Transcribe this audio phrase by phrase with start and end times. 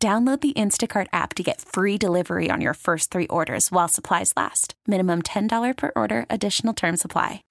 [0.00, 4.32] Download the Instacart app to get free delivery on your first three orders while supplies
[4.36, 4.74] last.
[4.86, 7.42] Minimum $10 per order, additional term supply.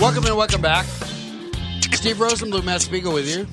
[0.00, 0.86] Welcome and welcome back.
[1.92, 3.46] Steve Rosenbloom, Matt Spiegel with you.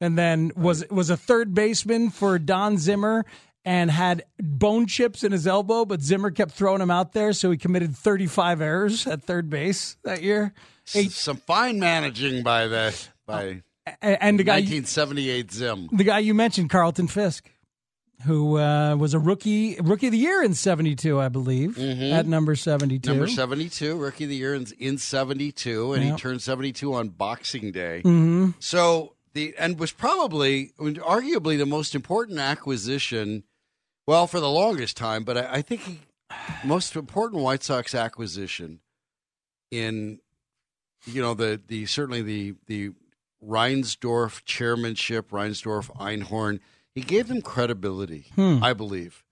[0.00, 3.24] and then was was a third baseman for Don Zimmer
[3.64, 7.48] and had bone chips in his elbow, but Zimmer kept throwing him out there, so
[7.50, 10.52] he committed 35 errors at third base that year.
[11.10, 12.94] Some fine managing by the
[13.26, 13.62] by
[14.00, 15.88] And the guy, 1978 Zim.
[15.92, 17.50] the guy you mentioned, Carlton Fisk,
[18.24, 22.54] who uh, was a rookie rookie of the year in '72, I believe, at number
[22.54, 23.08] 72.
[23.10, 26.12] Number 72, rookie of the year in, in 72, and Yep.
[26.14, 28.02] he turned 72 on Boxing Day.
[28.02, 33.44] hmm So the and was probably I mean, arguably the most important acquisition.
[34.06, 36.00] Well, for the longest time, but I, I think he,
[36.64, 38.80] most important White Sox acquisition
[39.70, 40.18] in
[41.06, 42.92] you know the the certainly the the
[43.44, 46.60] Reinsdorf chairmanship, Reinsdorf Einhorn.
[46.94, 48.58] He gave them credibility, Hmm.
[48.62, 49.24] I believe,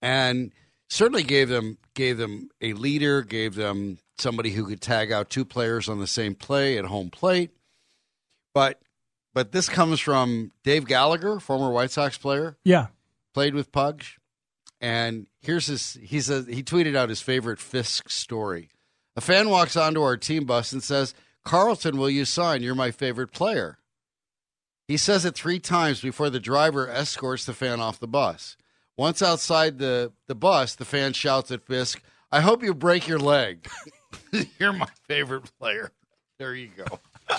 [0.00, 0.52] and
[0.88, 5.44] certainly gave them gave them a leader, gave them somebody who could tag out two
[5.44, 7.50] players on the same play at home plate.
[8.54, 8.80] But
[9.34, 12.88] but this comes from Dave Gallagher, former White Sox player, Yeah.
[13.34, 14.18] played with Pudge,
[14.80, 15.98] and here's his.
[16.02, 18.70] He says he tweeted out his favorite Fisk story.
[19.20, 21.12] A fan walks onto our team bus and says,
[21.44, 22.62] "Carlton, will you sign?
[22.62, 23.76] You're my favorite player."
[24.88, 28.56] He says it three times before the driver escorts the fan off the bus.
[28.96, 32.00] Once outside the, the bus, the fan shouts at Fisk,
[32.32, 33.68] I hope you break your leg.
[34.58, 35.92] You're my favorite player.
[36.38, 36.98] There you go.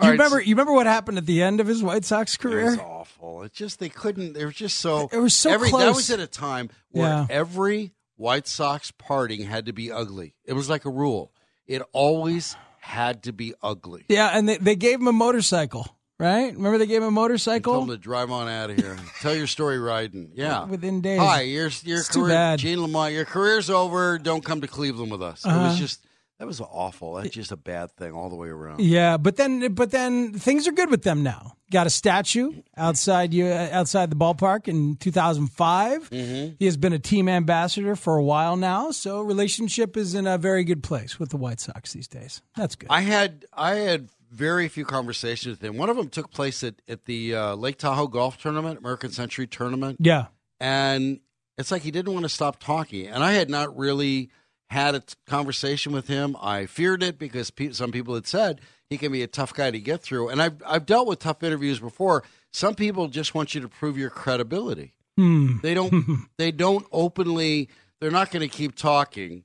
[0.00, 0.40] You right, remember?
[0.40, 2.66] You remember what happened at the end of his White Sox career?
[2.66, 3.42] it was awful.
[3.44, 4.32] It just they couldn't.
[4.32, 5.08] They were just so.
[5.12, 7.26] It was so every, That was at a time where Yeah.
[7.30, 10.34] every White Sox parting had to be ugly.
[10.44, 11.32] It was like a rule.
[11.66, 14.04] It always had to be ugly.
[14.08, 16.54] Yeah, and they, they gave him a motorcycle, right?
[16.54, 17.82] Remember they gave him a Told motorcycle?
[17.82, 18.96] him to drive on out of here.
[19.20, 20.30] Tell your story riding.
[20.34, 20.64] Yeah.
[20.66, 21.18] Within days.
[21.20, 22.56] Hi, your your It's career.
[22.58, 23.14] Gene Lamont.
[23.14, 24.18] Your career's over.
[24.18, 25.44] Don't come to Cleveland with us.
[25.44, 25.68] It Uh-huh.
[25.70, 26.00] was just
[26.38, 27.14] that was awful.
[27.14, 28.80] That's just a bad thing all the way around.
[28.80, 31.56] Yeah, but then but then things are good with them now.
[31.70, 36.10] Got a statue outside you outside the ballpark in 2005.
[36.10, 36.54] Mm-hmm.
[36.58, 40.36] He has been a team ambassador for a while now, so relationship is in a
[40.36, 42.42] very good place with the White Sox these days.
[42.56, 42.90] That's good.
[42.90, 45.76] I had I had very few conversations with him.
[45.76, 49.46] One of them took place at at the uh, Lake Tahoe Golf Tournament, American Century
[49.46, 50.26] Tournament, yeah.
[50.58, 51.20] and
[51.56, 53.06] it's like he didn't want to stop talking.
[53.06, 54.30] And I had not really
[54.70, 56.36] had a t- conversation with him.
[56.40, 59.70] I feared it because pe- some people had said he can be a tough guy
[59.70, 60.28] to get through.
[60.28, 62.24] And I've I've dealt with tough interviews before.
[62.52, 64.94] Some people just want you to prove your credibility.
[65.16, 65.58] Hmm.
[65.62, 67.68] They don't they don't openly
[68.00, 69.44] they're not going to keep talking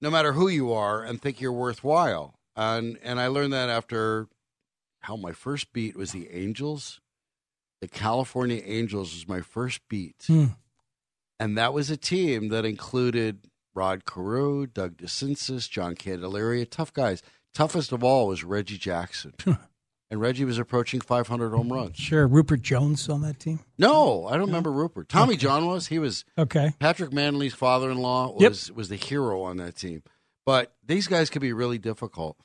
[0.00, 2.38] no matter who you are and think you're worthwhile.
[2.54, 4.28] And and I learned that after
[5.00, 7.00] how my first beat was the Angels.
[7.80, 10.24] The California Angels was my first beat.
[10.26, 10.46] Hmm.
[11.38, 13.40] And that was a team that included
[13.76, 17.22] Rod Carew, Doug DeCinces, John Candelaria, tough guys.
[17.54, 19.34] Toughest of all was Reggie Jackson.
[20.10, 21.96] and Reggie was approaching 500 home runs.
[21.96, 23.60] Sure, Rupert Jones on that team.
[23.78, 25.08] No, I don't remember Rupert.
[25.08, 25.86] Tommy John was.
[25.88, 26.72] He was Okay.
[26.78, 28.50] Patrick Manley's father-in-law Yep.
[28.50, 30.02] was was the hero on that team.
[30.44, 32.36] But these guys could be really difficult.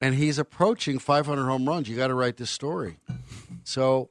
[0.00, 1.88] And he's approaching 500 home runs.
[1.88, 2.98] You got to write this story.
[3.62, 4.10] So,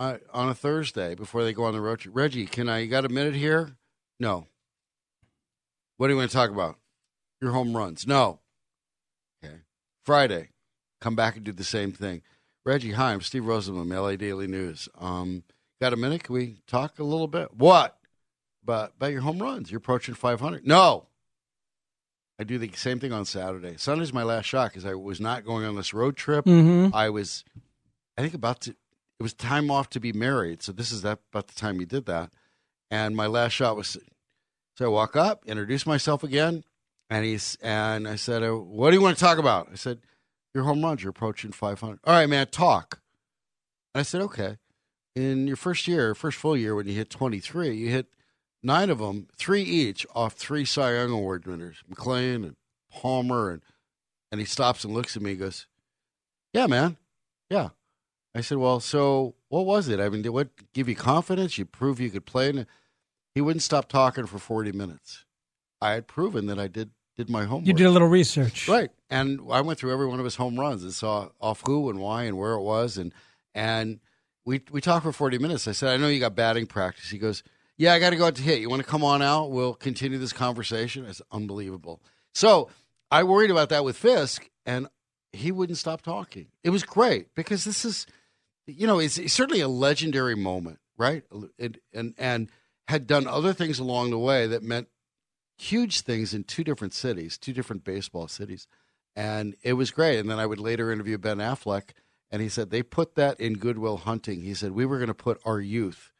[0.00, 2.78] I, on a Thursday before they go on the road trip, Reggie, can I?
[2.80, 3.76] You got a minute here?
[4.18, 4.46] No.
[6.02, 6.78] What do you want to talk about?
[7.40, 8.08] Your home runs?
[8.08, 8.40] No.
[9.38, 9.58] Okay.
[10.04, 10.48] Friday,
[11.00, 12.22] come back and do the same thing.
[12.64, 14.88] Reggie, hi, I'm Steve Rosenbloom, LA Daily News.
[14.98, 15.44] Um,
[15.80, 16.24] got a minute?
[16.24, 17.54] Can we talk a little bit?
[17.54, 17.96] What?
[18.64, 19.70] But about your home runs.
[19.70, 20.66] You're approaching 500.
[20.66, 21.06] No.
[22.36, 23.76] I do the same thing on Saturday.
[23.76, 26.46] Sunday's my last shot because I was not going on this road trip.
[26.46, 26.92] Mm-hmm.
[26.92, 27.44] I was,
[28.18, 28.70] I think, about to.
[28.72, 31.86] It was time off to be married, so this is that about the time you
[31.86, 32.30] did that.
[32.90, 33.96] And my last shot was,
[34.74, 36.64] so I walk up, introduce myself again,
[37.10, 40.00] and he's and I said, uh, "What do you want to talk about?" I said,
[40.54, 41.02] "Your home runs.
[41.02, 43.00] You're approaching 500." All right, man, talk.
[43.94, 44.58] And I said, "Okay."
[45.14, 48.06] In your first year, first full year, when you hit 23, you hit
[48.62, 52.56] nine of them, three each, off three Cy Young Award winners, McLain and
[52.90, 53.62] Palmer, and
[54.30, 55.66] and he stops and looks at me, and goes,
[56.54, 56.96] "Yeah, man,
[57.50, 57.70] yeah."
[58.34, 60.00] I said, "Well, so what was it?
[60.00, 61.58] I mean, did what give you confidence?
[61.58, 62.66] You prove you could play?" And
[63.34, 65.24] he wouldn't stop talking for forty minutes.
[65.80, 67.66] I had proven that I did did my homework.
[67.66, 68.90] You did a little research, right?
[69.10, 71.98] And I went through every one of his home runs and saw off who and
[71.98, 73.12] why and where it was, and
[73.54, 74.00] and
[74.44, 75.68] we we talked for forty minutes.
[75.68, 77.42] I said, "I know you got batting practice." He goes,
[77.76, 78.60] "Yeah, I got to go out to hit.
[78.60, 79.50] You want to come on out?
[79.50, 82.02] We'll continue this conversation." It's unbelievable.
[82.34, 82.70] So
[83.10, 84.88] I worried about that with Fisk, and
[85.32, 86.48] he wouldn't stop talking.
[86.64, 88.06] It was great because this is,
[88.66, 91.24] you know, it's, it's certainly a legendary moment, right?
[91.58, 92.50] It, and and
[92.92, 94.88] had done other things along the way that meant
[95.56, 98.68] huge things in two different cities, two different baseball cities,
[99.16, 100.18] and it was great.
[100.18, 101.92] And then I would later interview Ben Affleck,
[102.30, 104.42] and he said they put that in Good Will Hunting.
[104.42, 106.12] He said we were going to put our youth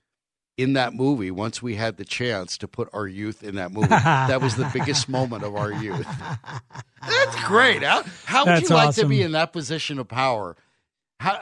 [0.56, 3.88] in that movie once we had the chance to put our youth in that movie.
[3.90, 6.08] that was the biggest moment of our youth.
[7.06, 7.82] That's great.
[7.82, 9.02] How, how would That's you like awesome.
[9.02, 10.56] to be in that position of power?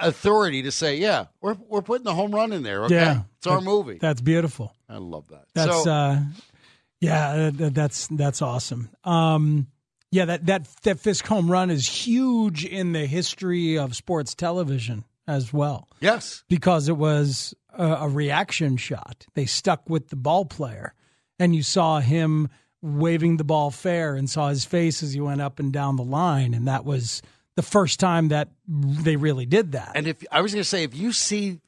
[0.01, 2.85] Authority to say, yeah, we're we're putting the home run in there.
[2.85, 3.23] Okay, Yeah.
[3.39, 3.99] it's our movie.
[4.01, 4.75] That's beautiful.
[4.89, 5.45] I love that.
[5.55, 6.21] That's so, uh,
[7.01, 8.91] yeah, that's that's awesome.
[9.05, 9.69] Um,
[10.11, 15.05] yeah, that that that Fisk home run is huge in the history of sports television
[15.29, 19.27] as well yes, because it was a, a reaction shot.
[19.35, 20.93] They stuck with the ball player,
[21.39, 22.49] and you saw him
[22.83, 26.03] waving the ball fair and saw his face as he went up and down the
[26.03, 27.23] line, and that was
[27.57, 29.93] the first time that they really did that.
[29.95, 31.61] And if I was going to say, if you see,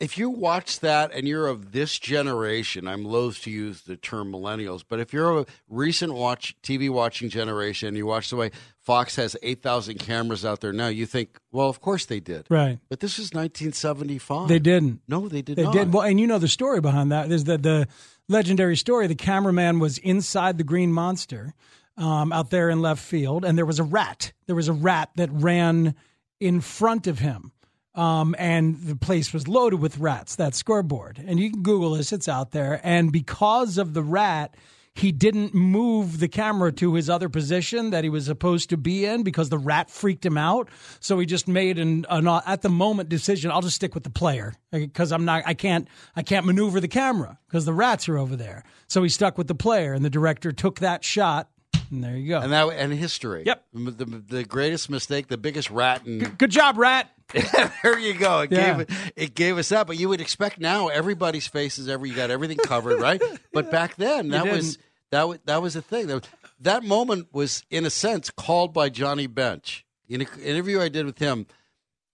[0.00, 4.32] if you watch that and you're of this generation, I'm loath to use the term
[4.32, 8.50] millennials, but if you're a recent watch TV watching generation, you watch the way
[8.80, 12.46] Fox has 8,000 cameras out there now, you think, well, of course they did.
[12.50, 12.78] right.
[12.88, 14.48] But this is 1975.
[14.48, 15.00] They didn't.
[15.08, 15.72] No, they did They not.
[15.72, 17.62] did well, and you know the story behind that is that.
[17.62, 17.86] The
[18.26, 19.06] the legendary story.
[19.06, 21.52] The cameraman was inside the green monster
[21.96, 24.32] um, out there in left field, and there was a rat.
[24.46, 25.94] There was a rat that ran
[26.40, 27.52] in front of him,
[27.94, 30.36] um, and the place was loaded with rats.
[30.36, 32.80] That scoreboard, and you can Google this; it's out there.
[32.82, 34.56] And because of the rat.
[34.96, 39.04] He didn't move the camera to his other position that he was supposed to be
[39.04, 40.68] in because the rat freaked him out.
[41.00, 43.50] So he just made an, an at the moment decision.
[43.50, 45.42] I'll just stick with the player because I'm not.
[45.46, 45.88] I can't.
[46.14, 48.62] I can't maneuver the camera because the rats are over there.
[48.86, 51.50] So he stuck with the player, and the director took that shot.
[51.90, 52.40] And there you go.
[52.40, 53.44] And that and history.
[53.46, 53.64] Yep.
[53.72, 57.10] The, the greatest mistake, the biggest rat in Good job, rat.
[57.82, 58.40] there you go.
[58.40, 58.76] It Yeah.
[58.82, 59.86] gave it, gave us that.
[59.86, 63.20] But you would expect now everybody's faces, every you got everything covered, right?
[63.52, 64.78] But back then that was
[65.10, 66.06] that was that was a thing.
[66.08, 66.28] That, was-
[66.60, 69.84] that moment was in a sense called by Johnny Bench.
[70.08, 71.46] In an interview I did with him,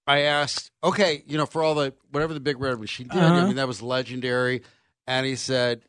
[0.06, 3.26] I asked, okay, you know, for all the whatever the big red machine did, I
[3.36, 3.46] Uh-huh.
[3.48, 4.62] mean that was legendary.
[5.06, 5.82] And he said,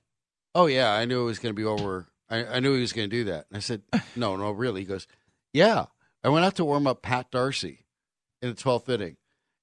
[0.55, 2.07] "Oh yeah, I knew it was going to be over.
[2.31, 3.83] I, I knew he was going to do that." And I said,
[4.15, 5.05] "No, no, really." He goes,
[5.53, 5.85] "Yeah,
[6.23, 7.85] I went out to warm up Pat Darcy
[8.41, 9.17] in the twelfth inning,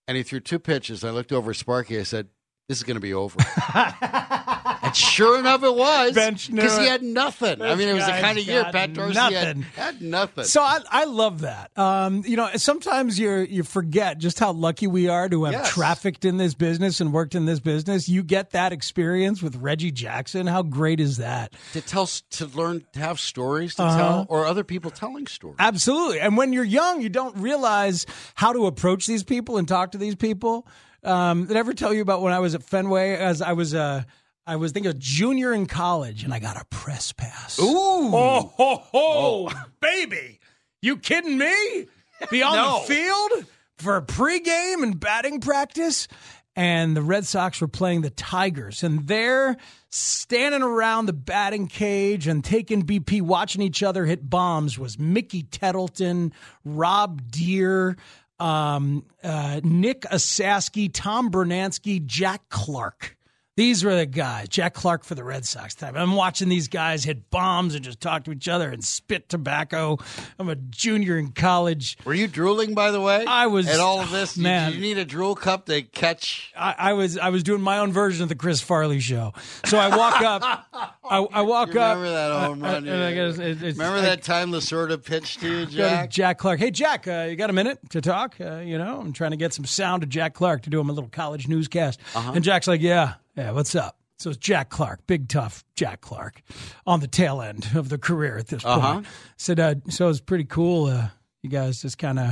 [0.07, 1.03] and he threw two pitches.
[1.03, 1.99] I looked over at Sparky.
[1.99, 2.29] I said,
[2.69, 3.39] "This is going to be over."
[4.89, 7.63] and sure enough, it was because he had nothing.
[7.63, 9.63] I mean, it was the kind of year Pat had, nothing.
[9.77, 10.45] had nothing.
[10.45, 11.71] So I, I love that.
[11.79, 15.69] Um, you know, sometimes you you forget just how lucky we are to have Yes.
[15.73, 18.09] trafficked in this business and worked in this business.
[18.09, 20.47] You get that experience with Reggie Jackson.
[20.47, 21.53] How great is that?
[21.73, 23.97] to tell, to learn, to have stories to Uh-huh.
[23.97, 25.57] tell, or other people telling stories.
[25.59, 26.21] Absolutely.
[26.21, 29.99] And when you're young, you don't realize how to approach these people and talk to
[29.99, 30.67] these people.
[31.05, 33.17] Um, did I ever tell you about when I was at Fenway?
[33.17, 34.05] As I was a,
[34.49, 37.59] I was thinking a junior in college, and I got a press pass.
[37.61, 37.65] Ooh.
[37.67, 39.51] Oh ho ho,
[39.81, 40.41] baby!
[40.83, 41.87] You kidding me?
[42.31, 42.81] Be on No.
[42.81, 46.09] the field for pregame and batting practice,
[46.57, 49.57] and the Red Sox were playing the Tigers, and they're
[49.91, 54.79] standing around the batting cage and taking BP, watching each other hit bombs.
[54.79, 56.33] Was Mickey Tettleton,
[56.65, 57.97] Rob Deer.
[58.41, 63.17] um, uh, Nick Esasky, Tom Brunansky, Jack Clark.
[63.59, 64.49] These were the guys.
[64.49, 65.97] Jack Clark for the Red Sox time.
[65.97, 69.99] I'm watching these guys hit bombs and just talk to each other and spit tobacco.
[70.39, 71.99] I'm a junior in college.
[72.05, 73.25] Were you drooling, by the way?
[73.27, 74.71] I was- At all of this, Did- man.
[74.71, 76.53] Did you need a drool cup to catch?
[76.57, 79.33] I, I was I was doing my own version of the Chris Farley show.
[79.65, 80.43] So I walk up.
[81.05, 81.97] I, I walk You up.
[81.97, 82.89] remember that home run?
[82.89, 85.77] I- and I guess it- it's- remember that time Lasorda pitched to you, go to
[85.77, 86.11] Jack?
[86.11, 86.61] Jack Clark.
[86.61, 88.37] Hey, Jack, uh, you got a minute to talk?
[88.41, 90.89] Uh, you know, I'm trying to get some sound of Jack Clark to do him
[90.89, 91.99] a little college newscast.
[92.15, 92.31] Uh-huh.
[92.37, 93.97] And Jack's like, yeah, yeah, what's up?
[94.19, 96.43] So it's Jack Clark, big tough Jack Clark,
[96.87, 98.83] on the tail end of the career at this point.
[98.85, 99.03] Uh-huh.
[99.37, 100.87] Said, uh, so it's pretty cool.
[100.87, 101.09] Uh,
[101.43, 102.31] you guys just kind of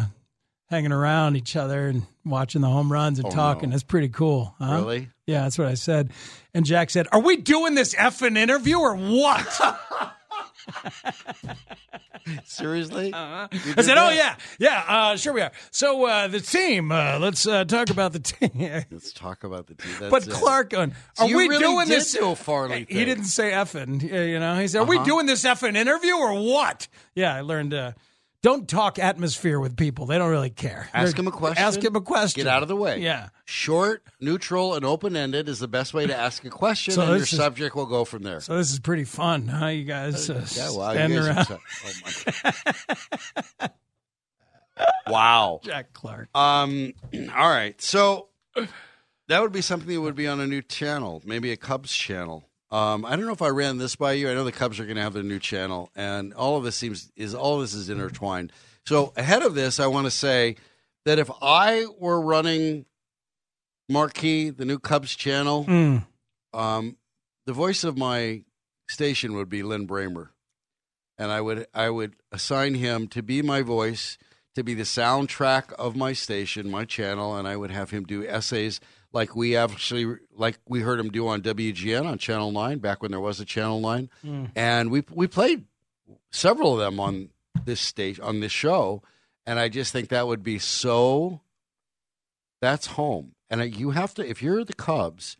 [0.68, 3.70] hanging around each other and watching the home runs and Oh, talking.
[3.70, 3.74] no.
[3.76, 4.52] It's pretty cool.
[4.58, 4.78] Huh?
[4.80, 5.08] Really?
[5.28, 6.10] Yeah, that's what I said.
[6.52, 9.60] And Jack said, Are we doing this effing interview or what?
[12.44, 13.12] Seriously?
[13.14, 13.48] I
[13.82, 16.90] said, "Oh yeah, yeah, uh, sure we are." So uh, the team.
[16.90, 18.50] Uh, let's uh, talk about the team.
[18.90, 19.92] Let's talk about the team.
[20.00, 20.28] That's but.
[20.34, 20.88] Clark, are
[21.28, 22.12] you we really doing this?
[22.12, 22.96] do a Farley He thing.
[22.96, 23.04] Uh-huh.
[23.04, 24.12] didn't say effing.
[24.12, 27.42] uh, You know, he said, "Are we doing this effing interview or what?" Yeah, I
[27.42, 27.74] learned.
[28.36, 30.88] Uh, don't talk atmosphere with people; they don't really care.
[30.94, 31.64] Ask They're- him a question.
[31.64, 32.44] Ask him a question.
[32.44, 33.00] Get out of the way.
[33.00, 33.28] Yeah.
[33.44, 37.10] Short, neutral, and open ended is the best way to ask a question, So and
[37.10, 38.40] your is- subject will go from there.
[38.40, 39.66] So this is pretty fun, huh?
[39.68, 40.92] You guys uh, yeah, wow.
[40.92, 41.44] Standing around.
[41.46, 41.60] so-
[43.60, 43.68] oh
[45.08, 45.60] wow.
[45.64, 46.28] Jack Clark.
[46.34, 46.92] Um.
[47.36, 47.80] All right.
[47.80, 48.28] So
[49.28, 52.48] that would be something that would be on a new channel, maybe a Cubs channel.
[52.70, 54.28] Um, I don't know if I ran this by you.
[54.28, 56.74] I know the Cubs are going to have their new channel, and all of this
[56.76, 58.52] seems is all of this is intertwined.
[58.86, 60.56] So ahead of this, I want to say
[61.04, 62.86] that if I were running
[63.88, 66.04] Marquee, the new Cubs channel, Mm.
[66.52, 66.96] um,
[67.46, 68.42] the voice of my
[68.88, 70.30] station would be Lynn Bramer,
[71.18, 74.18] and I would I would assign him to be my voice,
[74.56, 78.26] to be the soundtrack of my station, my channel, and I would have him do
[78.26, 78.80] essays
[79.16, 83.10] like we actually like we heard him do on WGN on Channel Nine back when
[83.10, 84.50] there was a Channel Nine, mm.
[84.54, 85.64] and we we played
[86.30, 87.30] several of them on
[87.64, 89.02] this stage on this show,
[89.46, 91.40] and I just think that would be so.
[92.60, 95.36] That's home, and you have to if you're the Cubs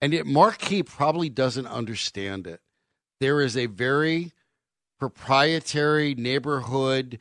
[0.00, 2.60] and yet Marquee probably doesn't understand it.
[3.20, 4.32] There is a very
[4.98, 7.18] proprietary neighborhood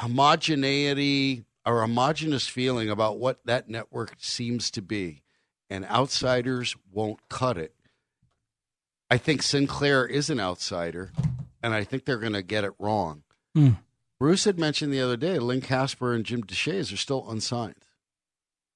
[0.00, 5.22] homogeneity or homogenous feeling about what that network seems to be,
[5.70, 7.74] and outsiders won't cut it.
[9.10, 11.12] I think Sinclair is an outsider,
[11.62, 13.22] and I think they're going to get it wrong.
[13.54, 13.70] Hmm.
[14.18, 17.74] Bruce had mentioned the other day, Len Kasper and Jim Deshaies are still unsigned.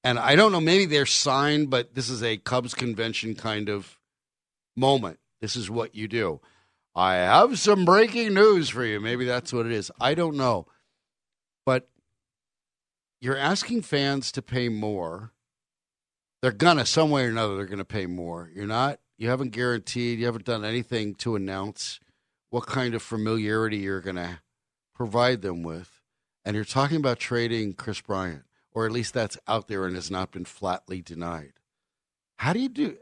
[0.02, 3.98] And I don't know, maybe they're signed, but this is a Cubs convention kind of
[4.76, 5.18] moment.
[5.40, 6.40] This is what you do.
[6.94, 9.00] I have some breaking news for you.
[9.00, 9.90] Maybe that's what it is.
[10.00, 10.66] I don't know.
[13.20, 15.32] You're asking fans to pay more.
[16.42, 18.50] They're gonna, some way or another, they're gonna pay more.
[18.54, 21.98] You're not, you haven't guaranteed, you haven't done anything to announce
[22.50, 24.42] what kind of familiarity you're gonna
[24.94, 26.00] provide them with.
[26.44, 30.10] And you're talking about trading Kris Bryant, or at least that's out there and has
[30.10, 31.54] not been flatly denied.
[32.36, 32.98] How do you do?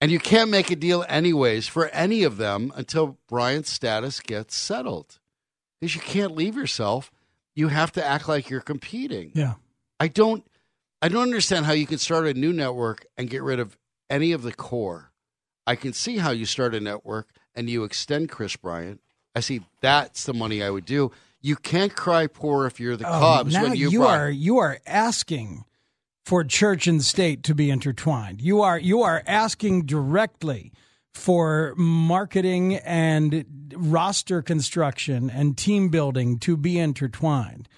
[0.00, 4.54] And you can't make a deal anyways for any of them until Bryant's status gets
[4.54, 5.18] settled.
[5.80, 7.10] Because you can't leave yourself.
[7.54, 9.30] You have to act like you're competing.
[9.34, 9.54] Yeah.
[10.00, 10.44] I don't
[11.00, 13.76] I don't understand how you can start a new network and get rid of
[14.10, 15.12] any of the core.
[15.66, 19.00] I can see how you start a network and you extend Kris Bryant.
[19.34, 21.10] I see that's the money I would do.
[21.40, 24.30] You can't cry poor if you're the Oh, Cubs now when you, you brought- are
[24.30, 25.64] you are asking
[26.24, 28.40] for church and state to be intertwined.
[28.40, 30.72] You are you are asking directly
[31.14, 33.44] for marketing and
[33.76, 37.68] roster construction and team building to be intertwined,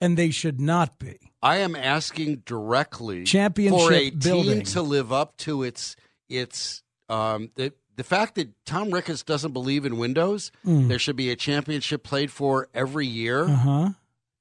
[0.00, 1.18] and they should not be.
[1.42, 4.54] I am asking directly Championship for a building.
[4.56, 5.94] team to live up to its
[6.28, 10.50] its um the the fact that Tom Ricketts doesn't believe in windows.
[10.64, 13.44] There should be a championship played for every year.
[13.44, 13.88] Uh huh.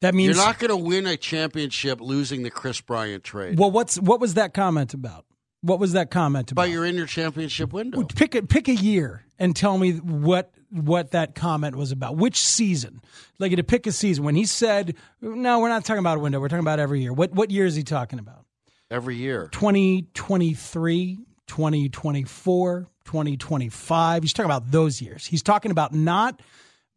[0.02, 3.58] That means You're not going to win a championship losing the Kris Bryant trade.
[3.58, 3.72] well.
[3.72, 5.26] What's what was that comment about?
[5.66, 6.64] What was that comment about?
[6.64, 8.04] but you're in your championship window.
[8.04, 12.18] pick a pick a year and tell me what what that comment was about.
[12.18, 13.02] Which season?
[13.40, 16.40] Like to pick a season when he said, "No, we're not talking about a window.
[16.40, 18.46] We're talking about every year." What what year is he talking about?
[18.92, 19.50] Every year.
[19.52, 24.24] 2023, 2024, 2025.
[24.24, 25.26] He's talking about those years.
[25.26, 26.42] He's talking about not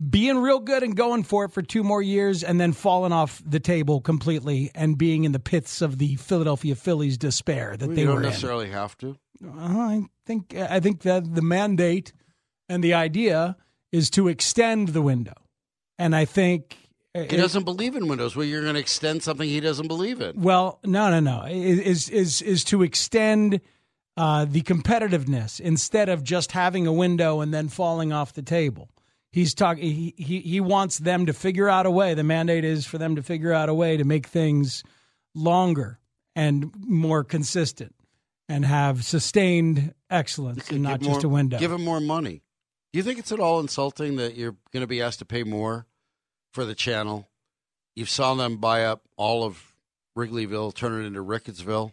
[0.07, 3.43] being real good and going for it for two more years and then falling off
[3.45, 8.02] the table completely and being in the pits of the Philadelphia Phillies despair that they
[8.02, 8.23] you don't in.
[8.23, 9.17] necessarily have to.
[9.45, 12.12] Uh, I think I think that the mandate
[12.69, 13.57] and the idea
[13.90, 15.35] is to extend the window,
[15.99, 16.76] and I think
[17.14, 18.37] He doesn't believe in windows.
[18.37, 20.40] Well, you're going to extend something he doesn't believe in.
[20.40, 21.47] Well, no, no, no.
[21.49, 23.61] Is is is to extend
[24.17, 28.90] uh, the competitiveness instead of just having a window and then falling off the table.
[29.38, 29.85] He's talking.
[29.85, 32.14] He, he he wants them to figure out a way.
[32.14, 34.83] The mandate is for them to figure out a way to make things
[35.33, 36.00] longer
[36.35, 37.95] and more consistent
[38.49, 41.59] and have sustained excellence and not Give just more- a window.
[41.59, 42.42] Give him more money.
[42.92, 45.45] Do you think it's at all insulting that you're going to be asked to pay
[45.45, 45.87] more
[46.52, 47.28] for the channel?
[47.95, 49.73] You saw them buy up all of
[50.16, 51.92] Wrigleyville, turn it into Rickettsville,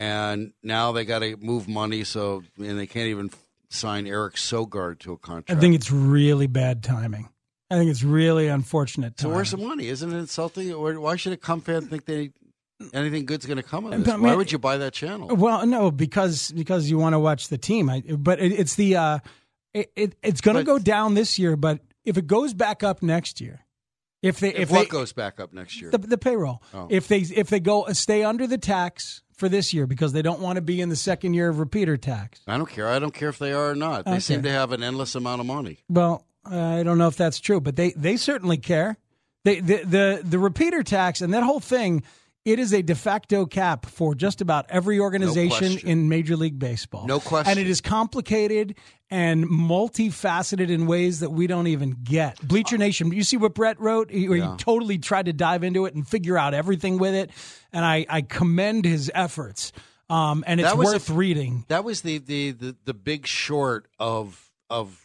[0.00, 3.30] and now they got to move money, so and they can't even
[3.72, 5.50] sign Eric Sogard to a contract.
[5.50, 7.28] I think it's really bad timing.
[7.70, 9.18] I think it's really unfortunate.
[9.18, 9.30] so.
[9.30, 9.88] Where's the money?
[9.88, 10.72] Isn't it insulting?
[10.72, 12.32] Or why should a cum fan think they
[12.92, 14.12] anything good's going to come of this?
[14.12, 15.34] I why would you buy that channel?
[15.34, 17.88] Well, no, because because you want to watch the team.
[17.88, 19.18] I, but it, it's the uh,
[19.72, 21.56] it, it it's going to go down this year.
[21.56, 23.64] But if it goes back up next year,
[24.22, 25.90] if they If, if, what they goes back up next year?
[25.90, 26.88] the, the payroll, Oh.
[26.90, 30.38] if they if they go stay under the tax for this year because they don't
[30.38, 32.40] want to be in the second year of repeater tax.
[32.46, 32.86] I don't care.
[32.88, 34.04] I don't care if they are or not.
[34.04, 34.20] They Okay.
[34.20, 35.80] seem to have an endless amount of money.
[35.88, 38.98] Well, I don't know if that's true, but they they certainly care.
[39.42, 42.04] They the the the repeater tax and that whole thing.
[42.44, 45.88] It is a de facto cap for just about every organization question.
[45.88, 47.06] in Major League Baseball.
[47.06, 47.50] No question.
[47.52, 48.74] And it is complicated
[49.10, 52.40] and multifaceted in ways that we don't even get.
[52.46, 54.10] Bleacher Nation, you see what Brett wrote?
[54.10, 54.52] He, Yeah.
[54.52, 57.30] he totally tried to dive into it and figure out everything with it.
[57.72, 59.72] And I, I commend his efforts.
[60.10, 61.64] Um, and it's was a- worth reading.
[61.68, 65.01] That was the, the, the, the big short of of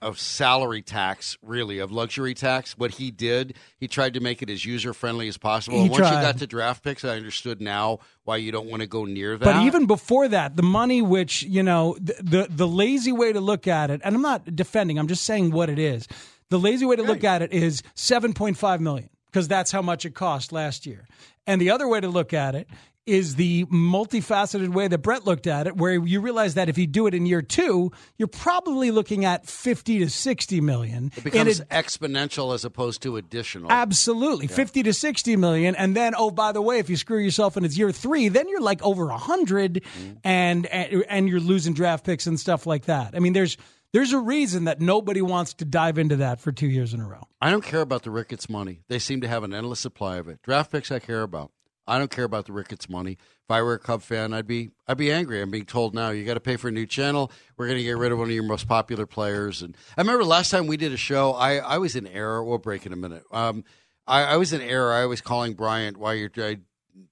[0.00, 2.76] of salary tax, really, of luxury tax.
[2.76, 5.76] What he did, he tried to make it as user friendly as possible.
[5.76, 6.16] He and once tried.
[6.16, 9.36] you got to draft picks, I understood now why you don't want to go near
[9.36, 9.44] that.
[9.44, 13.40] But even before that, the money, which you know, the, the the lazy way to
[13.40, 16.06] look at it, and I'm not defending, I'm just saying what it is.
[16.50, 20.14] The lazy way to look at it is 7.5 million because that's how much it
[20.14, 21.06] cost last year.
[21.46, 22.68] And the other way to look at it
[23.08, 26.86] is the multifaceted way that Brett looked at it, where you realize that if you
[26.86, 31.06] do it in year two, you're probably looking at 50 to 60 million.
[31.06, 33.72] it And becomes it- exponential as opposed to additional.
[33.72, 34.46] Absolutely.
[34.46, 35.74] 50 to 60 million.
[35.74, 38.48] And then, oh, by the way, if you screw yourself and it's year three, then
[38.48, 39.82] you're like over 100
[40.24, 40.66] and, mm-hmm.
[40.94, 43.14] and, and you're losing draft picks and stuff like that.
[43.14, 43.56] I mean, there's,
[43.92, 47.08] there's a reason that nobody wants to dive into that for two years in a
[47.08, 47.26] row.
[47.40, 48.82] I don't care about the Ricketts money.
[48.88, 50.42] They seem to have an endless supply of it.
[50.42, 51.52] Draft picks I care about.
[51.88, 53.12] I don't care about the Ricketts money.
[53.12, 55.40] If I were a Cub fan, I'd be I'd be angry.
[55.40, 57.32] I'm being told now you got to pay for a new channel.
[57.56, 59.62] We're going to get rid of one of your most popular players.
[59.62, 62.44] And I remember last time we did a show, I, I was in error.
[62.44, 63.24] We'll break in a minute.
[63.32, 63.64] Um,
[64.06, 64.92] I, I was in error.
[64.92, 66.54] I was calling Bryant while you're uh,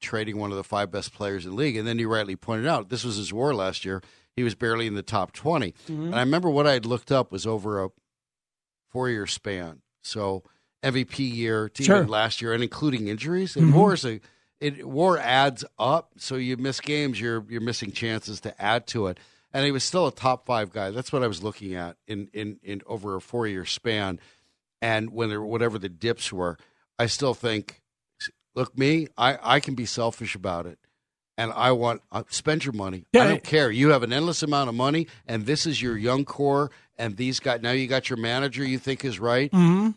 [0.00, 2.66] trading one of the five best players in the league, and then you rightly pointed
[2.66, 4.02] out this was his war last year.
[4.34, 7.32] He was barely in the top 20 and I remember what I had looked up
[7.32, 7.88] was over a
[8.90, 9.80] four year span.
[10.02, 10.42] So
[10.82, 11.96] MVP year to Sure.
[11.96, 13.56] even last year, and including injuries.
[13.56, 14.20] And war is a
[14.60, 16.12] it war adds up.
[16.16, 19.18] So you miss games, you're you're missing chances to add to it.
[19.52, 20.90] And he was still a top five guy.
[20.90, 24.20] That's what I was looking at in in, in over a four year span.
[24.82, 26.58] And when there whatever the dips were,
[26.98, 27.82] I still think,
[28.54, 30.78] look, me, I I can be selfish about it.
[31.38, 33.04] And I want uh, spend your money.
[33.12, 33.70] Yeah, I don't care.
[33.70, 36.70] You have an endless amount of money, and this is your young core.
[36.98, 39.50] And these guys now you got your manager you think is right.
[39.52, 39.90] Mm-hmm.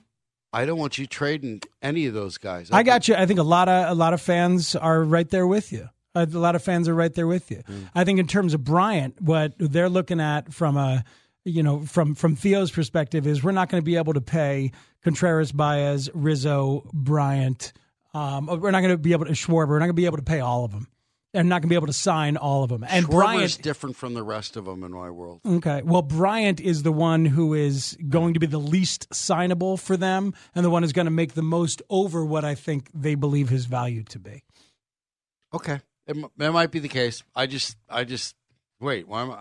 [0.51, 2.69] I don't want you trading any of those guys.
[2.71, 3.15] I got you.
[3.15, 5.89] I think a lot of a lot of fans are right there with you.
[6.15, 7.61] A lot of fans are right there with you.
[7.93, 11.03] I think in terms of Bryant, what they're looking at from a
[11.45, 14.71] you know from from Theo's perspective is we're not going to be able to pay
[15.03, 17.73] Contreras, Baez, Rizzo, Bryant.
[18.13, 19.69] Um, we're not going to be able to Schwarber.
[19.69, 20.87] We're not going to be able to pay all of them.
[21.31, 22.83] And not going to be able to sign all of them.
[22.89, 25.41] And Bryant is different from the rest of them in my world.
[25.45, 25.83] Okay.
[25.83, 30.33] Well, Bryant is the one who is going to be the least signable for them
[30.55, 33.49] and the one who's going to make the most over what I think they believe
[33.49, 34.43] his value to be.
[35.53, 37.21] Okay, it, that might be the case.
[37.35, 38.35] I just, I just
[38.79, 39.07] wait.
[39.07, 39.39] Why am I?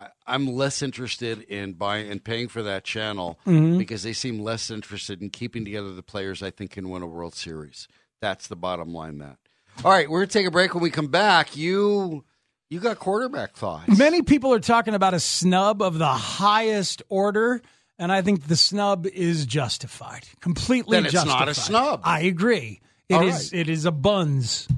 [0.00, 3.76] I- I'm less interested in buying and paying for that channel Mm-hmm.
[3.76, 7.06] because they seem less interested in keeping together the players I think can win a
[7.06, 7.86] World Series.
[8.22, 9.18] That's the bottom line.
[9.18, 9.36] That.
[9.82, 10.74] All right, we're gonna take a break.
[10.74, 12.22] When we come back, you
[12.68, 13.96] you got quarterback thoughts.
[13.98, 17.62] Many people are talking about a snub of the highest order,
[17.98, 20.24] and I think the snub is justified.
[20.40, 21.48] Completely Then it's not justified.
[21.48, 22.00] a snub.
[22.04, 22.80] I agree.
[23.08, 23.50] It All is.
[23.52, 23.60] right.
[23.62, 24.68] It is a buns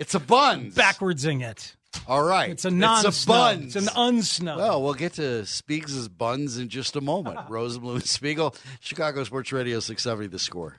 [0.00, 0.74] It's a buns.
[0.74, 1.76] backwardsing it.
[2.08, 2.50] All right.
[2.50, 3.06] It's a non.
[3.06, 3.76] It's a buns.
[3.76, 4.56] It's an unsnub.
[4.56, 7.38] Well, we'll get to Spiegs' buns in just a moment.
[7.48, 10.78] Rosenbloom and Spiegel, Chicago Sports Radio 670 The Score.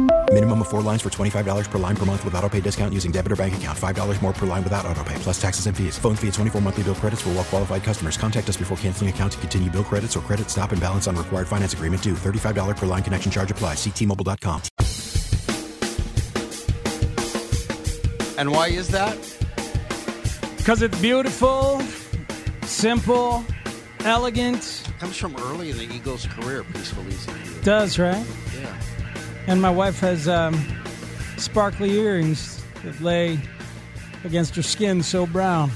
[0.33, 3.11] Minimum of four lines for $25 per line per month with auto pay discount using
[3.11, 3.77] debit or bank account.
[3.77, 5.97] $5 more per line without auto pay, plus taxes and fees.
[5.99, 8.15] Phone fee at 24 monthly bill credits for all well qualified customers.
[8.15, 11.17] Contact us before canceling account to continue bill credits or credit stop and balance on
[11.17, 12.13] required finance agreement due.
[12.13, 13.73] $35 per line connection charge apply.
[13.73, 14.61] Ctmobile.com.
[18.37, 19.17] And why is that?
[20.55, 21.81] Because it's beautiful,
[22.63, 23.43] simple,
[24.05, 24.83] elegant.
[24.97, 27.31] Comes from early in the Eagles' career, peaceful, easy.
[27.63, 28.25] Does, right?
[28.57, 28.73] Yeah.
[29.47, 30.63] And my wife has um,
[31.37, 33.39] sparkly earrings that lay
[34.23, 35.71] against her skin so brown.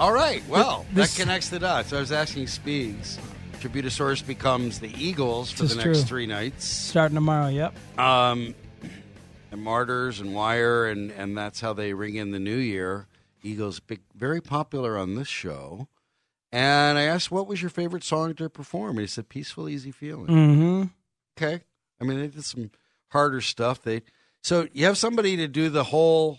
[0.00, 0.42] All right.
[0.48, 1.92] Well, This- that connects the dots.
[1.92, 3.18] I was asking Speeds.
[3.60, 5.94] Tributosaurus becomes the Eagles for the next true.
[6.06, 6.64] three nights.
[6.66, 7.72] Starting tomorrow, yep.
[7.96, 8.56] Um,
[9.52, 13.06] and Martyrs and Wire, and, and that's how they ring in the new year.
[13.44, 15.86] Eagles, big, very popular on this show.
[16.50, 18.90] And I asked, what was your favorite song to perform?
[18.92, 20.26] And he said, Peaceful, Easy Feeling.
[20.26, 20.82] Mm-hmm.
[21.36, 21.62] Okay.
[22.02, 22.70] I mean, they did some
[23.08, 23.82] harder stuff.
[23.82, 24.02] They
[24.42, 26.38] So you have somebody to do the whole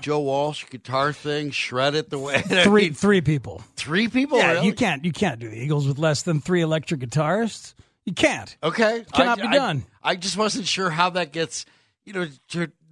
[0.00, 2.34] Joe Walsh guitar thing, shred it the way.
[2.36, 3.62] I Three mean, three people.
[3.76, 4.38] three people?
[4.38, 4.66] yeah, really?
[4.66, 7.74] you can't you can't do the Eagles with less than three electric guitarists.
[8.04, 8.54] You can't.
[8.62, 9.04] Okay.
[9.14, 9.84] Cannot I, be I- done.
[10.02, 11.64] I just wasn't sure how that gets,
[12.04, 12.26] you know,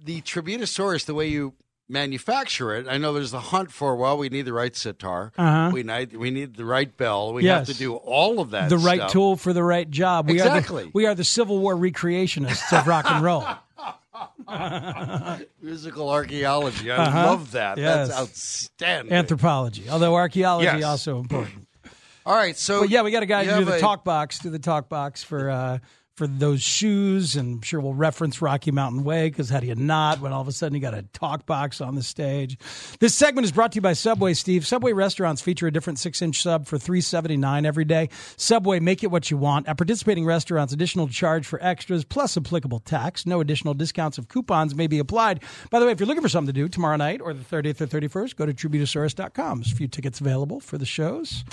[0.03, 1.53] the Tributosaurus, the way you
[1.87, 2.87] manufacture it.
[2.89, 5.31] I know there's the hunt for, well, we need the right sitar.
[5.37, 5.69] Uh-huh.
[5.73, 7.33] We need, we need the right bell.
[7.33, 9.11] We have to do all of that the right stuff.
[9.11, 10.27] tool for the right job.
[10.27, 10.83] We Exactly.
[10.83, 13.45] are the, we are the Civil War recreationists of rock and roll.
[15.61, 16.91] Musical archaeology.
[16.91, 17.25] I Uh-huh.
[17.27, 17.77] love that.
[17.77, 18.07] Yes.
[18.09, 19.13] That's outstanding.
[19.13, 20.83] Anthropology, although archaeology Yes.
[20.83, 21.67] also important.
[22.25, 22.57] all right.
[22.57, 24.59] So, But yeah, we got a guy to do the a- talk box, do the
[24.59, 25.79] talk box for uh,
[26.15, 29.75] for those shoes, and I'm sure we'll reference Rocky Mountain Way because how do you
[29.75, 32.57] not when all of a sudden you got a talk box on the stage?
[32.99, 34.33] This segment is brought to you by Subway.
[34.33, 38.09] Steve, Subway restaurants feature a different six inch sub for three seventy nine every day.
[38.37, 39.67] Subway, make it what you want.
[39.67, 43.25] At participating restaurants, additional charge for extras plus applicable tax.
[43.25, 45.41] No additional discounts of coupons may be applied.
[45.69, 47.81] By the way, if you're looking for something to do tomorrow night or the 30th
[47.81, 49.59] or 31st, go to Tributosaurus.com.
[49.59, 51.43] There's a few tickets available for the shows.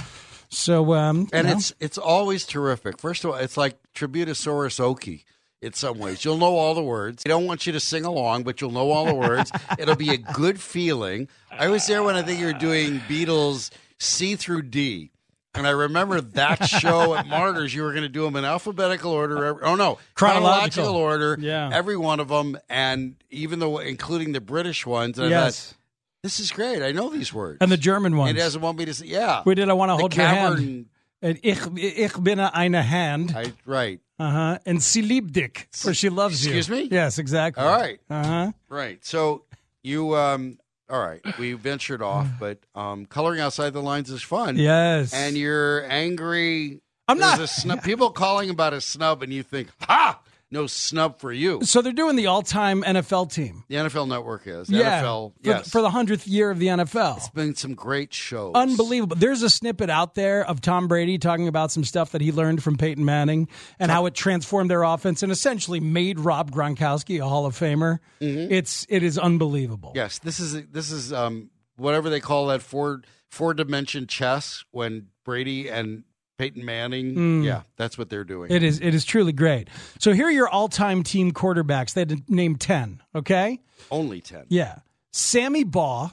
[0.50, 1.54] So, um, And know.
[1.54, 3.00] it's it's always terrific.
[3.00, 5.24] First of all, it's like Tributosaurus Oki
[5.60, 6.24] in some ways.
[6.24, 7.22] You'll know all the words.
[7.22, 9.50] They don't want you to sing along, but you'll know all the words.
[9.78, 11.28] It'll be a good feeling.
[11.50, 15.10] I was there when I think you were doing Beatles C through D.
[15.54, 17.74] And I remember that show at Martyrs.
[17.74, 19.44] You were going to do them in alphabetical order.
[19.44, 20.94] every- Oh no, Chronological.
[20.96, 21.36] order.
[21.38, 21.68] Yeah.
[21.70, 25.18] every one of them, and even though including the British ones.
[25.18, 25.66] And I yes.
[25.66, 25.76] thought,
[26.22, 26.82] this is great.
[26.82, 27.58] I know these words.
[27.60, 28.30] And the German ones.
[28.30, 29.06] It doesn't want me to say.
[29.06, 30.86] Yeah, We did I want to hold your hand.
[31.22, 33.32] Ich, ich bin eine Hand.
[33.36, 34.00] I, right.
[34.18, 34.58] Uh-huh.
[34.66, 36.52] And sie liebt dich, for she loves you.
[36.54, 36.88] Excuse me?
[36.90, 37.62] Yes, exactly.
[37.62, 37.98] All right.
[38.10, 38.52] Uh-huh.
[38.68, 39.04] Right.
[39.04, 39.44] So
[39.82, 40.58] you um
[40.90, 44.56] all right, we ventured off, but um coloring outside the lines is fun.
[44.56, 45.12] Yes.
[45.14, 46.80] And you're angry.
[47.08, 50.20] I'm There's not- a snub people calling about a snub and you think, "Ha!
[50.52, 53.64] No snub for you." so they're doing the all-time NFL team.
[53.68, 54.68] The NFL network is.
[54.68, 55.02] The yeah.
[55.02, 55.70] NFL, for, yes.
[55.70, 57.16] for the 100th year of the NFL.
[57.16, 58.52] it's been some great shows.
[58.54, 59.16] Unbelievable.
[59.16, 62.62] There's a snippet out there of Tom Brady talking about some stuff that he learned
[62.62, 67.28] from Peyton Manning and how it transformed their offense and essentially made Rob Gronkowski a
[67.28, 67.98] Hall of Famer.
[68.20, 68.52] Mm-hmm.
[68.52, 69.92] It's it is unbelievable.
[69.94, 75.08] Yes, this is this is um whatever they call that four four dimension chess when
[75.24, 76.04] Brady and
[76.38, 78.50] Peyton Manning, yeah, that's what they're doing.
[78.50, 78.54] Mm.
[78.54, 79.68] It is it is truly great.
[79.98, 81.94] So here are your all-time team quarterbacks.
[81.94, 83.60] They had to name 10, okay?
[83.90, 84.46] Only 10.
[84.48, 84.78] Yeah.
[85.12, 86.10] Sammy Baugh,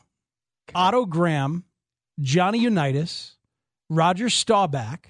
[0.76, 1.64] Otto Graham,
[2.20, 3.38] Johnny Unitas,
[3.90, 5.08] Roger Staubach,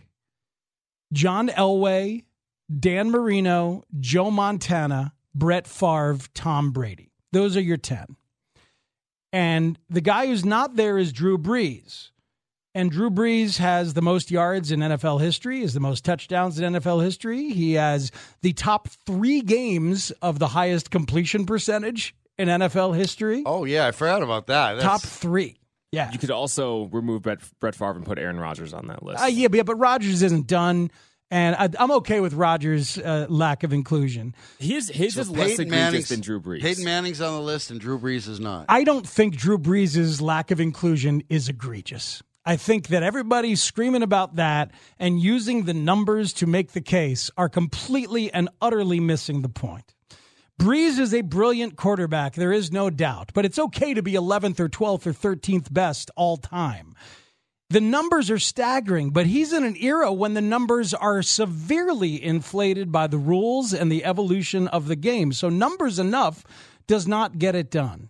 [1.11, 2.23] John Elway,
[2.79, 7.11] Dan Marino, Joe Montana, Brett Favre, Tom Brady.
[7.31, 8.15] Those are your 10.
[9.31, 12.09] And the guy who's not there is Drew Brees.
[12.79, 16.75] And Drew Brees has the most yards in NFL history, is the most touchdowns in
[16.75, 17.49] NFL history.
[17.49, 18.09] He has
[18.41, 23.43] the top three games of the highest completion percentage in NFL history.
[23.45, 24.75] Oh yeah, I forgot about that.
[24.75, 25.57] That's, top three.
[25.91, 26.09] Yeah.
[26.13, 29.21] You could also remove Brett, Brett Favre and put Aaron Rodgers on that list.
[29.21, 30.89] Uh, yeah, but, yeah, but Rodgers isn't done,
[31.29, 34.33] and I, I'm okay with Rodgers' uh, lack of inclusion.
[34.57, 36.61] His his So is less egregious Manning's- than Drew Brees.
[36.61, 38.67] Peyton Manning's on the list, and Drew Brees is not.
[38.69, 42.23] I don't think Drew Brees' lack of inclusion is egregious.
[42.49, 47.29] I think that everybody screaming about that and using the numbers to make the case
[47.37, 49.93] are completely and utterly missing the point.
[50.59, 54.59] Brees is a brilliant quarterback, there is no doubt, but it's okay to be 11th
[54.59, 56.95] or 12th or 13th best all time.
[57.69, 62.91] The numbers are staggering, but he's in an era when the numbers are severely inflated
[62.91, 65.33] by the rules and the evolution of the game.
[65.33, 66.43] So, numbers enough
[66.87, 68.09] does not get it done.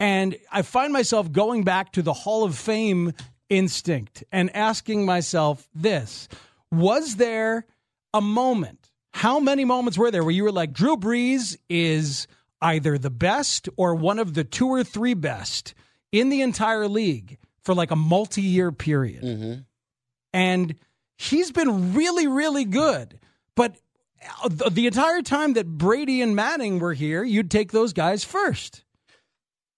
[0.00, 3.12] And I find myself going back to the Hall of Fame
[3.48, 6.28] instinct and asking myself this
[6.70, 7.66] Was there
[8.12, 8.90] a moment?
[9.12, 12.26] How many moments were there where you were like, Drew Brees is
[12.60, 15.74] either the best or one of the two or three best
[16.12, 19.22] in the entire league for like a multi year period?
[19.22, 19.60] Mm-hmm.
[20.34, 20.74] And
[21.16, 23.18] he's been really, really good.
[23.54, 23.76] But
[24.48, 28.84] the the entire time that Brady and Manning were here, you'd take those guys first.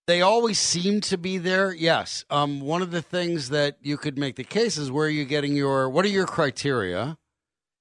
[0.08, 1.70] They always seem to be there.
[1.70, 2.24] Yes.
[2.30, 5.26] Um, one of the things that you could make the case is where are you
[5.26, 7.18] getting your what are your criteria,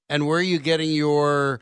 [0.10, 1.62] and where are you getting your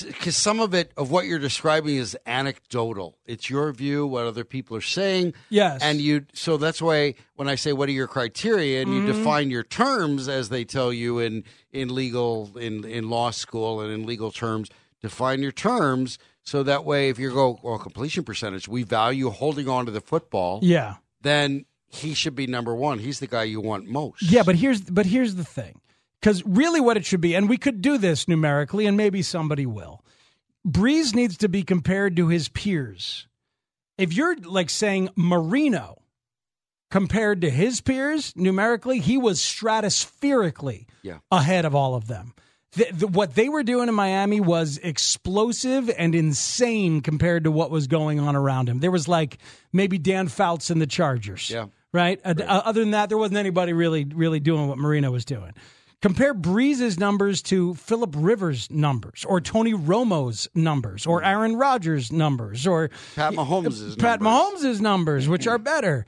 [0.00, 3.18] because some of it of what you're describing is anecdotal.
[3.26, 5.34] It's your view, what other people are saying.
[5.50, 5.82] Yes.
[5.82, 9.50] And you so that's why when I say what are your criteria and you define
[9.50, 14.06] your terms as they tell you in in legal in in law school and in
[14.06, 14.70] legal terms,
[15.04, 19.68] define your terms so that way if you go well completion percentage, we value holding
[19.68, 20.96] on to the football, Yeah.
[21.22, 22.98] then he should be number 1.
[22.98, 24.22] He's the guy you want most.
[24.22, 25.80] Yeah, but here's but here's the thing.
[26.22, 29.66] Cuz really what it should be and we could do this numerically and maybe somebody
[29.66, 30.02] will.
[30.66, 33.26] Brees needs to be compared to his peers.
[33.98, 36.02] If you're like saying Marino
[36.90, 41.18] compared to his peers numerically, he was stratospherically Yeah.
[41.30, 42.34] ahead of all of them.
[42.76, 47.70] The, the, what they were doing in Miami was explosive and insane compared to what
[47.70, 48.80] was going on around him.
[48.80, 49.38] There was like
[49.72, 51.50] maybe Dan Fouts and the Chargers.
[51.50, 51.66] Yeah.
[51.92, 52.20] Right?
[52.24, 55.52] Uh, uh, other than that, there wasn't anybody really, really doing what Marino was doing.
[56.02, 62.66] Compare Brees's numbers to Philip Rivers' numbers, or Tony Romo's numbers, or Aaron Rodgers' numbers,
[62.66, 64.62] or Pat Mahomes' Pat numbers.
[64.62, 66.04] Mahomes' numbers, which are better.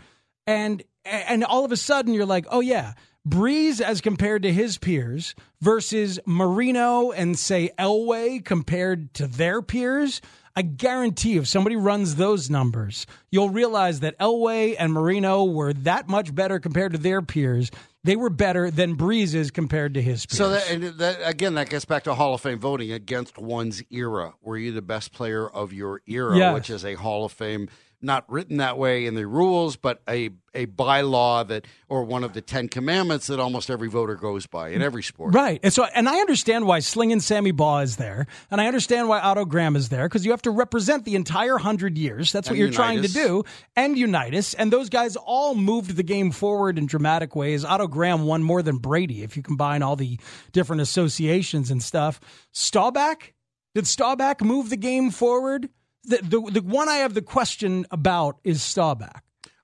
[0.47, 2.93] And and all of a sudden you're like, oh yeah,
[3.27, 10.21] Brees as compared to his peers versus Marino and say Elway compared to their peers.
[10.55, 16.09] I guarantee if somebody runs those numbers, you'll realize that Elway and Marino were that
[16.09, 17.71] much better compared to their peers.
[18.05, 20.39] They were better than Brees is compared to his peers.
[20.39, 23.83] So that, and that again, that gets back to Hall of Fame voting against one's
[23.91, 24.35] era.
[24.41, 26.55] Were you the best player of your era, Yes.
[26.55, 27.69] which is a Hall of Fame,
[28.07, 32.33] not written that way in the rules, but a a bylaw that, or one of
[32.33, 35.35] the Ten Commandments that almost every voter goes by in every sport.
[35.35, 35.61] Right.
[35.63, 39.21] And so, and I understand why Slingin' Sammy Baugh is there, and I understand why
[39.21, 42.33] Otto Graham is there, because you have to represent the entire hundred years.
[42.33, 43.45] That's what And you're trying to do.
[43.77, 44.55] And Unitas.
[44.55, 47.65] And those guys all moved the game forward in dramatic ways.
[47.65, 50.19] Otto Graham won more than Brady if you combine all the
[50.53, 52.21] different associations and stuff.
[52.53, 53.33] Staubach?
[53.75, 55.69] Did Staubach move the game forward?
[56.07, 59.23] The, the, the one I have the question about is Staubach.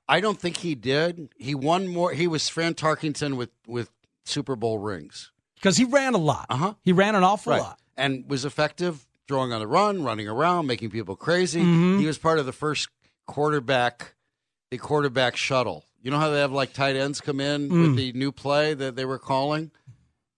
[0.09, 1.29] I don't think he did.
[1.39, 2.13] He won more.
[2.13, 3.91] He was Fran Tarkenton with with
[4.25, 5.31] Super Bowl rings.
[5.55, 6.47] Because he ran a lot.
[6.51, 6.75] Uh-huh.
[6.83, 7.63] He ran an awful Right.
[7.63, 7.79] lot.
[7.97, 11.61] And was effective throwing on the run, running around, making people crazy.
[11.61, 12.01] Mm-hmm.
[12.01, 12.89] He was part of the first
[13.27, 14.15] quarterback,
[14.71, 15.85] the quarterback shuttle.
[16.03, 17.83] You know how they have like tight ends come in Mm.
[17.83, 19.71] with the new play that they were calling?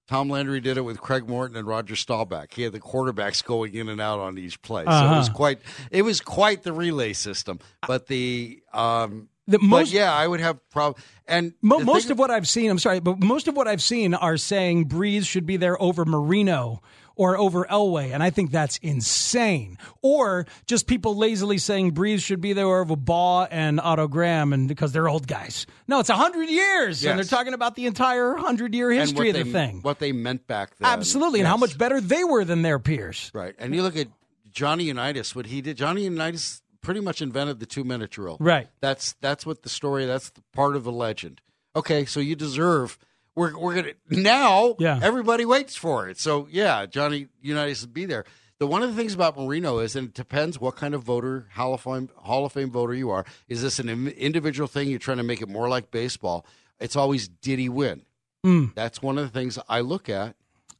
[0.06, 2.52] Tom Landry did it with Craig Morton and Roger Staubach.
[2.54, 4.84] He had the quarterbacks going in and out on each play.
[4.84, 5.36] So it was Uh-huh.
[5.36, 5.58] quite
[5.90, 7.58] it was quite the relay system.
[7.86, 12.12] But the um The but most- yeah, I would have problem and Mo- most thing-
[12.12, 15.26] of what I've seen, I'm sorry, but most of what I've seen are saying Brees
[15.26, 16.82] should be there over Marino
[17.16, 19.78] or over Elway, and I think that's insane.
[20.02, 24.68] Or just people lazily saying Brees should be there over Baugh and Otto Graham, and
[24.68, 25.66] because they're old guys.
[25.86, 29.42] No, it's hundred years, and they're talking about the entire hundred year history of the
[29.44, 29.80] they- thing.
[29.82, 30.88] What they meant back then.
[30.90, 33.30] Absolutely, and how much better they were than their peers.
[33.34, 33.54] Right.
[33.58, 34.08] And you look at
[34.50, 35.76] Johnny Unitas, what he did.
[35.76, 38.36] Johnny Unitas pretty much invented the two minute drill.
[38.40, 38.68] Right.
[38.80, 40.06] That's that's what the story.
[40.06, 41.40] That's the part of the legend.
[41.76, 42.98] Okay, so you deserve.
[43.36, 44.76] We're we're gonna now.
[44.78, 45.00] Yeah.
[45.02, 46.18] Everybody waits for it.
[46.18, 48.24] So yeah, Johnny Unitas will be there.
[48.58, 51.48] The one of the things about Marino is, and it depends what kind of voter
[51.54, 53.24] Hall of Fame Hall of Fame voter you are.
[53.48, 54.88] Is this an individual thing?
[54.88, 56.46] You're trying to make it more like baseball.
[56.78, 58.02] It's always did he win?
[58.46, 58.74] Mm.
[58.74, 60.36] That's one of the things I look at.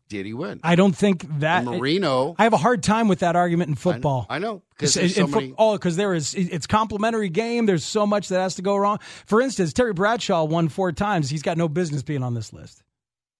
[0.09, 0.61] Did he win?
[0.63, 2.35] I don't think that And Marino.
[2.39, 4.27] I have a hard time with that argument in football.
[4.29, 5.55] I know because there's so fo- many.
[5.59, 7.67] oh, because there is it's complementary game.
[7.67, 8.99] There's so much that has to go wrong.
[9.27, 11.31] For instance, Terry Bradshaw won four times.
[11.31, 12.83] He's got no business being on this list.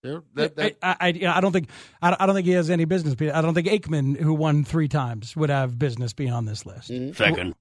[0.03, 1.69] there- that- that- I, I, I don't think
[2.03, 3.15] I don't- think he has any business.
[3.15, 6.67] Being, I don't think Aikman, who won three times, would have business being on this
[6.67, 6.89] list.
[7.17, 7.55] Second.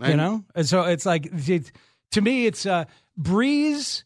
[0.00, 1.72] You know, and so it's like it's,
[2.12, 2.84] to me, it's uh,
[3.16, 4.04] Breeze,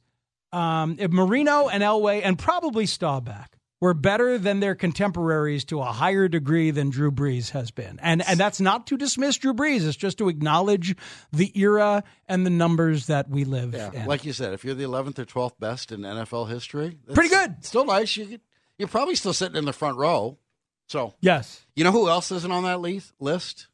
[0.52, 3.48] um, Marino, and Elway, and probably Staubach
[3.82, 8.22] were better than their contemporaries to a higher degree than Drew Brees has been, and
[8.26, 9.84] and that's not to dismiss Drew Brees.
[9.86, 10.94] It's just to acknowledge
[11.32, 14.06] the era and the numbers that we live Yeah, in.
[14.06, 17.56] like you said, if you're the 11th or 12th best in NFL history, Pretty good.
[17.64, 18.16] Still nice.
[18.16, 18.40] You could,
[18.78, 20.38] you're probably still sitting in the front row.
[20.86, 23.66] So yes, you know who else isn't on that leaf, list?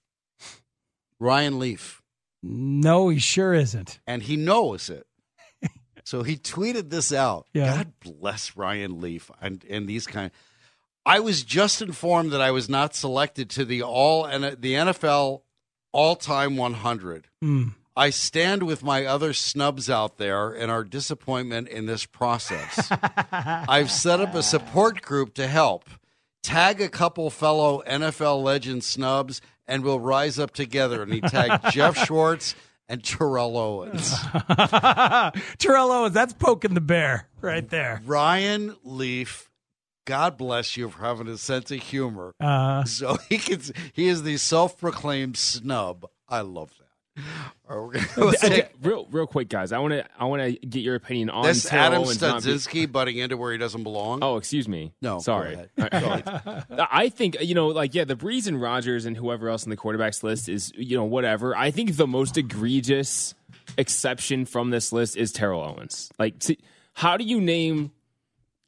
[1.20, 2.00] Ryan Leaf,
[2.42, 3.98] no, he sure isn't.
[4.06, 5.06] and he knows it.
[6.08, 7.46] So he tweeted this out.
[7.52, 7.76] Yeah.
[7.76, 10.30] God bless Ryan Leaf and and these kind.
[11.04, 15.42] I was just informed that I was not selected to the all and the NFL
[15.92, 17.28] all time 100.
[17.44, 17.74] Mm.
[17.94, 22.90] I stand with my other snubs out there and our disappointment in this process.
[23.30, 25.90] I've set up a support group to help.
[26.42, 31.02] Tag a couple fellow NFL legend snubs, and we'll rise up together.
[31.02, 32.54] And he tagged Jeff Schwartz
[32.88, 34.10] and Terrell Owens.
[35.58, 38.00] Terrell Owens, that's poking the bear right there.
[38.04, 39.50] Ryan Leaf,
[40.06, 42.32] God bless you for having a sense of humor.
[42.40, 43.60] Uh, So he can,
[43.92, 46.06] he is the self-proclaimed snub.
[46.28, 46.77] I love
[47.24, 47.52] that.
[47.70, 49.72] All right, we're gonna real, real quick, guys.
[49.72, 53.18] I want to, I want to get your opinion on This Adam be- Studzinski butting
[53.18, 54.20] into where he doesn't belong.
[54.22, 54.92] Oh, excuse me.
[55.02, 55.58] No, sorry.
[55.78, 59.76] I think you know, like yeah, the Brees and Rodgers and whoever else in the
[59.76, 61.56] quarterbacks list is you know whatever.
[61.56, 63.34] I think the most egregious
[63.76, 66.10] exception from this list is Terrell Owens.
[66.18, 66.58] Like, see,
[66.94, 67.92] how do you name?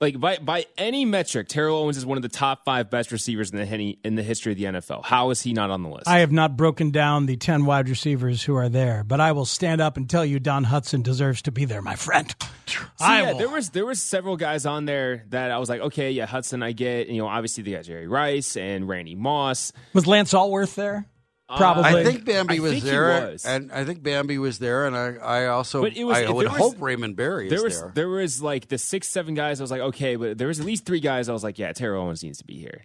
[0.01, 3.51] Like by by any metric, Terrell Owens is one of the top five best receivers
[3.51, 5.05] in the in the history of the NFL.
[5.05, 6.09] How is he not on the list?
[6.09, 9.45] I have not broken down the 10 wide receivers who are there, but I will
[9.45, 12.35] stand up and tell you Don Hutson deserves to be there, my friend.
[12.67, 13.39] See, I yeah, will.
[13.41, 16.65] there was there was several guys on there that I was like, okay, yeah, Hutson,
[16.65, 17.09] I get.
[17.09, 19.71] You know, obviously they got Jerry Rice and Randy Moss.
[19.93, 21.10] Was Lance Alworth there?
[21.57, 21.85] Probably.
[22.01, 23.45] I think Bambi I was think there, was.
[23.45, 26.49] and I think Bambi was there, and I, I also, But it was- I would
[26.49, 27.93] was- hope Raymond Berry is there was there.
[27.95, 29.61] there was like the six seven guys.
[29.61, 31.29] I was like, okay, but there was at least three guys.
[31.29, 32.85] I was like, yeah, Terrell Owens needs to be here.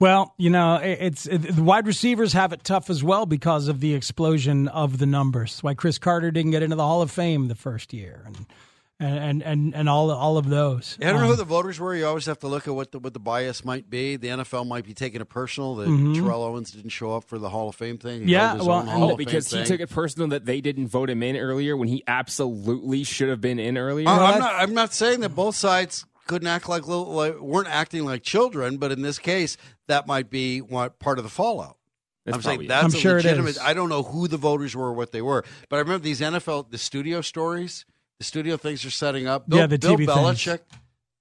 [0.00, 3.78] Well, you know, it's it, the wide receivers have it tough as well because of
[3.78, 5.52] the explosion of the numbers.
[5.52, 8.46] That's why Cris Carter didn't get into the Hall of Fame the first year, and
[9.02, 10.96] and and and all all of those.
[11.00, 11.94] I don't know Um, who the voters were.
[11.94, 14.16] You always have to look at what the what the bias might be.
[14.16, 17.48] The NFL might be taking it personal that Terrell Owens didn't show up for the
[17.48, 18.20] Hall of Fame thing.
[18.20, 18.28] He Mm-hmm.
[18.30, 19.66] Yeah, well, own and- Hall Oh, Fame because he thing.
[19.66, 23.40] took it personal that they didn't vote him in earlier when he absolutely should have
[23.40, 24.08] been in earlier.
[24.08, 24.54] Uh, I'm not.
[24.54, 28.76] I'm not saying that both sides couldn't act like, little, like weren't acting like children,
[28.76, 29.56] but in this case,
[29.88, 31.76] that might be what part of the fallout.
[32.24, 32.68] That's I'm saying it.
[32.68, 33.48] that's I'm a sure legitimate.
[33.50, 33.58] is.
[33.58, 36.20] I don't know who the voters were, or what they were, but I remember these
[36.20, 37.84] NFL the studio stories,
[38.22, 39.48] the studio things are setting up.
[39.48, 40.10] Bill, Yeah, the Bill TV things.
[40.10, 40.60] Belichick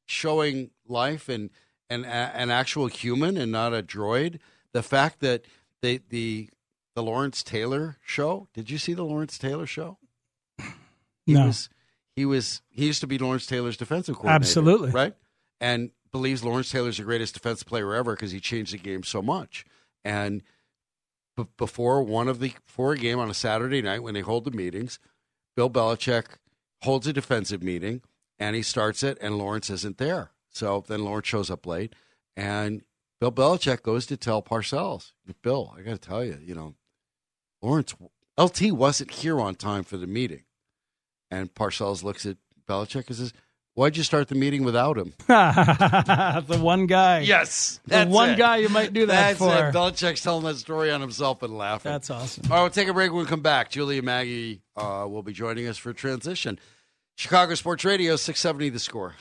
[0.06, 1.50] showing life and
[1.90, 4.38] and a, an actual human and not a droid.
[4.72, 5.44] The fact that
[5.82, 6.50] they the
[6.96, 8.48] the Lawrence Taylor show.
[8.54, 9.98] Did you see the Lawrence Taylor show?
[11.26, 11.48] He No.
[11.48, 11.70] was
[12.16, 14.36] he was he used to be Lawrence Taylor's defensive coordinator.
[14.36, 14.92] Absolutely.
[14.92, 15.16] Right?
[15.60, 19.22] And believes Lawrence Taylor's the greatest defensive player ever because he changed the game so
[19.24, 19.66] much.
[20.06, 20.44] And
[21.36, 24.46] b- before one of the for a game on a Saturday night when they hold
[24.46, 25.00] the meetings,
[25.56, 26.26] Bill Belichick
[26.82, 28.02] holds a defensive meeting
[28.40, 30.32] and he starts it and Lawrence isn't there.
[30.50, 31.96] So then Lawrence shows up late
[32.36, 32.82] and
[33.20, 35.12] Bill Belichick goes to tell Parcells,
[35.44, 36.76] Bill, I got to tell you, you know,
[37.62, 37.94] Lawrence
[38.38, 40.44] LT wasn't here on time for the meeting.
[41.30, 43.34] And Parcells looks at Belichick and says,
[43.74, 45.14] Why'd you start the meeting without him?
[45.28, 47.20] the one guy.
[47.20, 47.80] Yes.
[47.86, 49.70] the one guy you might do that That's for.
[49.70, 49.74] it.
[49.74, 51.90] Belichick's telling that story on himself and laughing.
[51.90, 52.52] That's awesome.
[52.52, 53.70] All right, we'll take a break when we come back.
[53.72, 56.60] Julia Maggie uh, will be joining us for transition.
[57.16, 59.16] Chicago Sports Radio, 670 the score.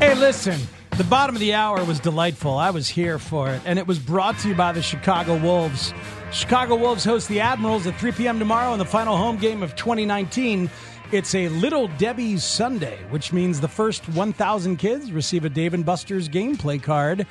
[0.00, 0.60] Hey, listen,
[0.98, 2.56] the bottom of the hour was delightful.
[2.58, 5.94] I was here for it, and it was brought to you by the Chicago Wolves.
[6.32, 8.38] Chicago Wolves host the Admirals at 3 p.m.
[8.40, 10.68] tomorrow in the final home game of 2019.
[11.12, 15.86] It's a Little Debbie's Sunday, which means the first 1,000 kids receive a Dave and
[15.86, 17.28] Buster's gameplay card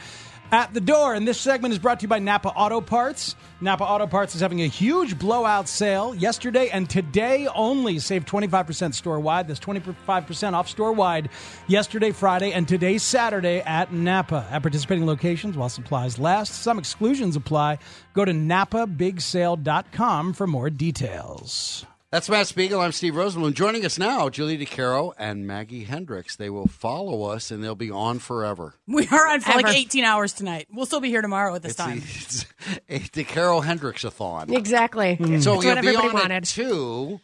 [0.53, 1.13] at the door.
[1.13, 3.35] And this segment is brought to you by Napa Auto Parts.
[3.59, 7.99] Napa Auto Parts is having a huge blowout sale yesterday and today only.
[7.99, 9.49] Save 25% store wide.
[9.49, 11.28] That's 25% off store wide
[11.67, 14.47] yesterday, Friday, and today, Saturday at Napa.
[14.51, 16.53] At participating locations while supplies last.
[16.53, 17.80] Some exclusions apply.
[18.13, 21.86] Go to napabigsale.com for more details.
[22.16, 22.80] That's Matt Spiegel.
[22.80, 23.55] I'm Steve Rosenbloom.
[23.55, 26.38] Joining us now, Julie DiCaro and Maggie Hendricks.
[26.38, 28.76] They will follow us and they'll be on forever.
[28.88, 29.63] We are on for Ever.
[29.63, 30.70] like 18 hours tonight.
[30.72, 31.99] We'll still be here tomorrow at this It's, time.
[31.99, 34.53] the, it's a DiCaro Hendricks-a-thon.
[34.53, 35.18] Exactly.
[35.20, 36.32] So That's you'll what be everybody on wanted.
[36.32, 37.20] at two.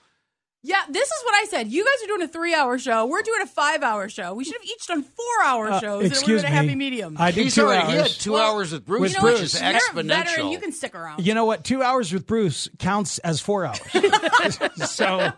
[0.63, 1.69] Yeah, this is what I said.
[1.69, 3.07] You guys are doing a three-hour show.
[3.07, 4.35] We're doing a five-hour show.
[4.35, 6.01] We should have each done four-hour Uh, shows.
[6.03, 6.75] and we're excuse doing a happy me.
[6.75, 7.15] medium.
[7.19, 8.17] I did He's two already he had hours.
[8.19, 9.41] two Well, hours with Bruce, with you know which what?
[9.41, 10.07] is You're a exponential.
[10.07, 10.47] veteran.
[10.49, 11.25] You can stick around.
[11.25, 11.63] You know what?
[11.63, 13.79] Two hours with Bruce counts as four hours.
[14.91, 15.31] so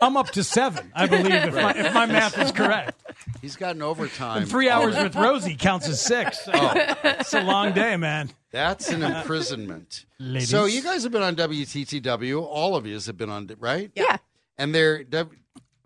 [0.00, 2.98] I'm up to seven, I believe, if my, if my math is correct.
[3.42, 4.38] He's got an overtime.
[4.42, 6.42] And three hours with Rosie counts as six.
[6.46, 8.30] So It's a long day, man.
[8.52, 10.06] That's an imprisonment.
[10.18, 10.48] Ladies.
[10.48, 12.40] So you guys have been on WTTW.
[12.42, 13.90] All of you have been on, right?
[13.94, 14.16] Yeah.
[14.62, 15.38] And they're W-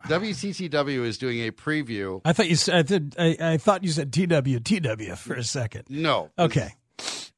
[0.07, 2.21] WTTW is doing a preview.
[2.25, 5.43] I thought you said I, thought- I, I thought you said TW TW for a
[5.43, 5.85] second.
[5.89, 6.75] No, Okay.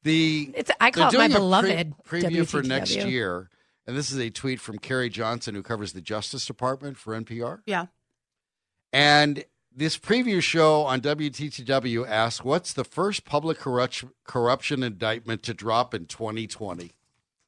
[0.03, 3.49] the It's I call it my beloved pre- preview for next year.
[3.87, 7.61] And this is a tweet from Carrie Johnson, who covers the Justice Department for NPR.
[7.65, 7.87] yeah.
[8.93, 15.53] And this preview show on WTTW asks, "What's the first public corruption corruption indictment to
[15.53, 16.91] drop in 2020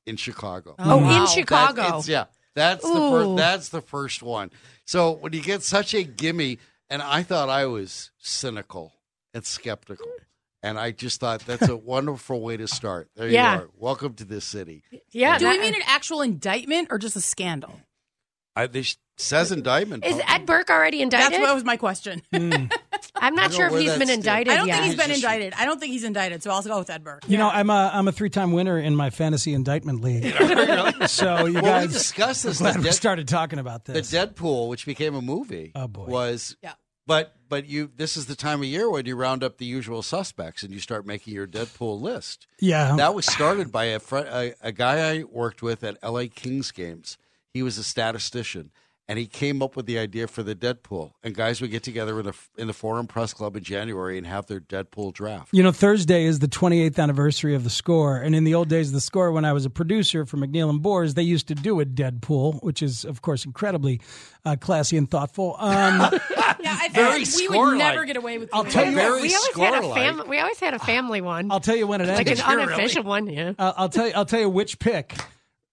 [0.06, 1.04] in Chicago?" Oh, wow.
[1.04, 1.82] in That- Chicago.
[1.82, 2.26] it's- yeah,
[2.56, 3.36] that's the first.
[3.38, 4.52] That's the first one.
[4.86, 6.58] So when you get such a gimme,
[6.90, 8.94] and I thought I was cynical
[9.34, 10.06] and skeptical,
[10.64, 13.10] and I just thought that's a wonderful way to start.
[13.16, 13.56] There Yeah.
[13.56, 13.70] you are.
[13.78, 14.84] Welcome to this city.
[15.12, 15.38] Yeah.
[15.38, 17.80] Do that- we mean an actual indictment or just a scandal?
[18.56, 20.06] I, this says indictment.
[20.06, 20.24] is Paul.
[20.28, 21.32] Ed Burke already indicted?
[21.34, 22.22] That's what was my question.
[22.34, 22.66] Hmm.
[23.16, 24.76] I'm not sure if he's been that's indicted I don't yet.
[24.80, 25.54] think he's been indicted.
[25.58, 27.24] I don't think he's indicted, so I'll go with Ed Burke.
[27.28, 30.24] You know, I'm a I'm a three time winner in my fantasy indictment league.
[31.08, 32.60] so you well, guys, we discussed this.
[32.60, 34.10] glad the we dead- started talking about this.
[34.12, 34.32] the this.
[34.34, 36.06] Deadpool, which became a movie, Oh, boy.
[36.06, 36.74] was Yeah.
[37.08, 40.02] But but you this is the time of year when you round up the usual
[40.04, 42.48] suspects and you start making your Deadpool list.
[42.60, 46.28] yeah, That was started by a, fr- a a guy I worked with at L.A.
[46.28, 47.18] Kings games.
[47.54, 48.72] He was a statistician.
[49.12, 51.12] And he came up with the idea for the Deadpool.
[51.22, 54.26] And guys would get together in the in the Forum Press Club in January and
[54.26, 55.50] have their Deadpool draft.
[55.52, 58.16] You know, Thursday is the 28th anniversary of the score.
[58.16, 60.70] And in the old days of the score, when I was a producer for McNeil
[60.70, 64.00] and Boers, they used to do a Deadpool, which is, of course, incredibly
[64.46, 65.58] uh, classy and thoughtful.
[65.60, 66.10] Um,
[66.62, 68.92] Yeah, I feel like we would never get away with I'll tell that.
[68.92, 70.30] you Very we always had a family.
[70.30, 72.38] We always had a family one, I'll tell you when it ended.
[72.40, 73.28] like an unofficial one.
[73.28, 73.54] Yeah.
[73.58, 74.14] Uh, I'll tell you.
[74.16, 75.16] I'll tell you which pick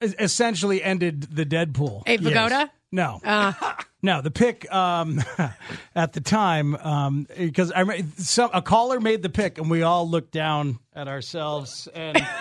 [0.01, 2.03] essentially ended the Deadpool.
[2.07, 2.69] Abe Yes.
[2.93, 2.93] Vigoda?
[2.93, 3.53] No, Uh,
[4.03, 4.21] no.
[4.23, 5.21] The pick um,
[5.95, 10.33] at the time because I some a caller made the pick and we all looked
[10.33, 12.19] down at ourselves and.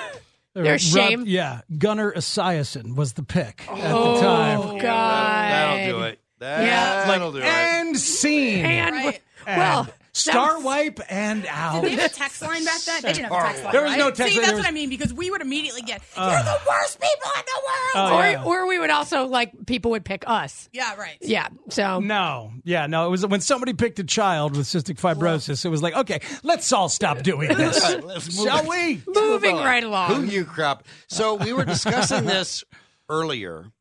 [0.53, 1.25] There's shame.
[1.27, 3.81] Yeah, Gunnar Esiason was the pick at the
[4.19, 4.59] time.
[4.59, 4.77] oh time.
[4.79, 5.51] God.
[5.51, 6.19] That'll do it.
[6.41, 7.05] Yeah.
[7.05, 7.43] That'll do it.
[7.43, 8.65] And scene.
[8.65, 9.21] And Right.
[9.45, 11.81] well, And star was- wipe and out.
[11.83, 13.01] Did they have a text line back then?
[13.01, 13.71] They didn't have a text line.
[13.73, 13.99] There was right?
[13.99, 16.59] no text See, that's was- what I mean because we would immediately get, "You're the
[16.67, 18.43] worst people in the world." Oh, or yeah.
[18.43, 20.69] or we would also like people would pick us.
[20.73, 21.17] yeah, right.
[21.21, 21.47] Yeah.
[21.69, 23.05] So No, yeah, no.
[23.07, 25.63] It was when somebody picked a child with cystic fibrosis.
[25.65, 28.67] It was like, okay, let's all stop doing this, All right, shall on.
[28.67, 29.01] we?
[29.07, 30.07] moving right along.
[30.09, 30.29] Who along.
[30.29, 30.83] you crap.
[31.07, 32.63] So we were discussing this
[33.09, 33.71] earlier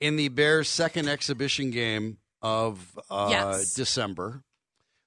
[0.00, 3.74] in the Bears' second exhibition game of uh, Yes.
[3.74, 4.42] December,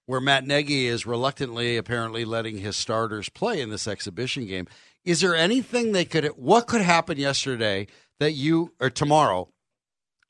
[0.05, 4.67] where Matt Nagy is reluctantly, apparently, letting his starters play in this exhibition game.
[5.03, 6.25] Is there anything they could?
[6.35, 7.87] What could happen yesterday
[8.19, 9.49] that you or tomorrow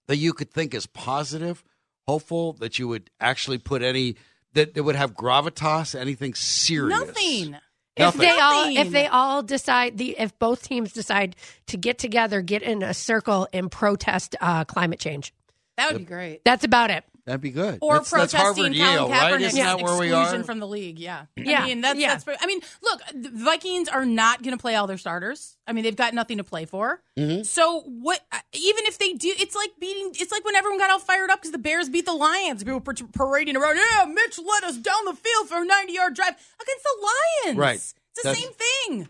[0.08, 1.64] that you could think is positive,
[2.08, 4.16] hopeful that you would actually put any
[4.54, 7.00] that it would have gravitas, anything serious?
[7.00, 7.56] Nothing.
[7.98, 8.22] If Nothing.
[8.22, 12.62] they all if they all decide the if both teams decide to get together, get
[12.62, 15.34] in a circle and protest uh, climate change.
[15.78, 16.44] That would be great.
[16.44, 17.06] That's about it.
[17.26, 17.80] That'd be good.
[17.82, 19.34] Or that's, that's protesting Harvard, Colin Yale, right?
[19.34, 20.44] Kaepernick's Isn't that where we exclusion are?
[20.44, 21.00] from the league.
[21.00, 22.16] Yeah, Yeah, I mean that's yeah.
[22.16, 22.40] that's.
[22.40, 25.58] I mean, look, the Vikings are not going to play all their starters.
[25.66, 27.02] I mean, they've got nothing to play for.
[27.18, 27.42] Mm-hmm.
[27.42, 28.20] So what?
[28.54, 30.12] Even if they do, it's like beating.
[30.20, 32.64] It's like when everyone got all fired up because the Bears beat the Lions.
[32.64, 33.78] People were parading around.
[33.78, 36.30] Yeah, Mitch led us down the field for a ninety-yard drive
[36.62, 37.08] against the
[37.46, 37.58] Lions.
[37.58, 37.76] Right.
[37.78, 39.08] It's the That's- same thing.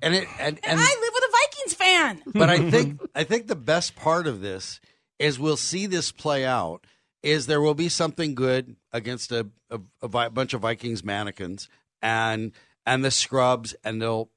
[0.00, 2.22] and it and, And and I live with a Vikings fan.
[2.40, 4.80] but I think I think the best part of this
[5.18, 6.84] is we'll see this play out.
[7.22, 11.68] Is there will be something good against a, a, a vi- bunch of Vikings mannequins
[12.00, 12.52] and
[12.86, 14.30] and the scrubs, and they'll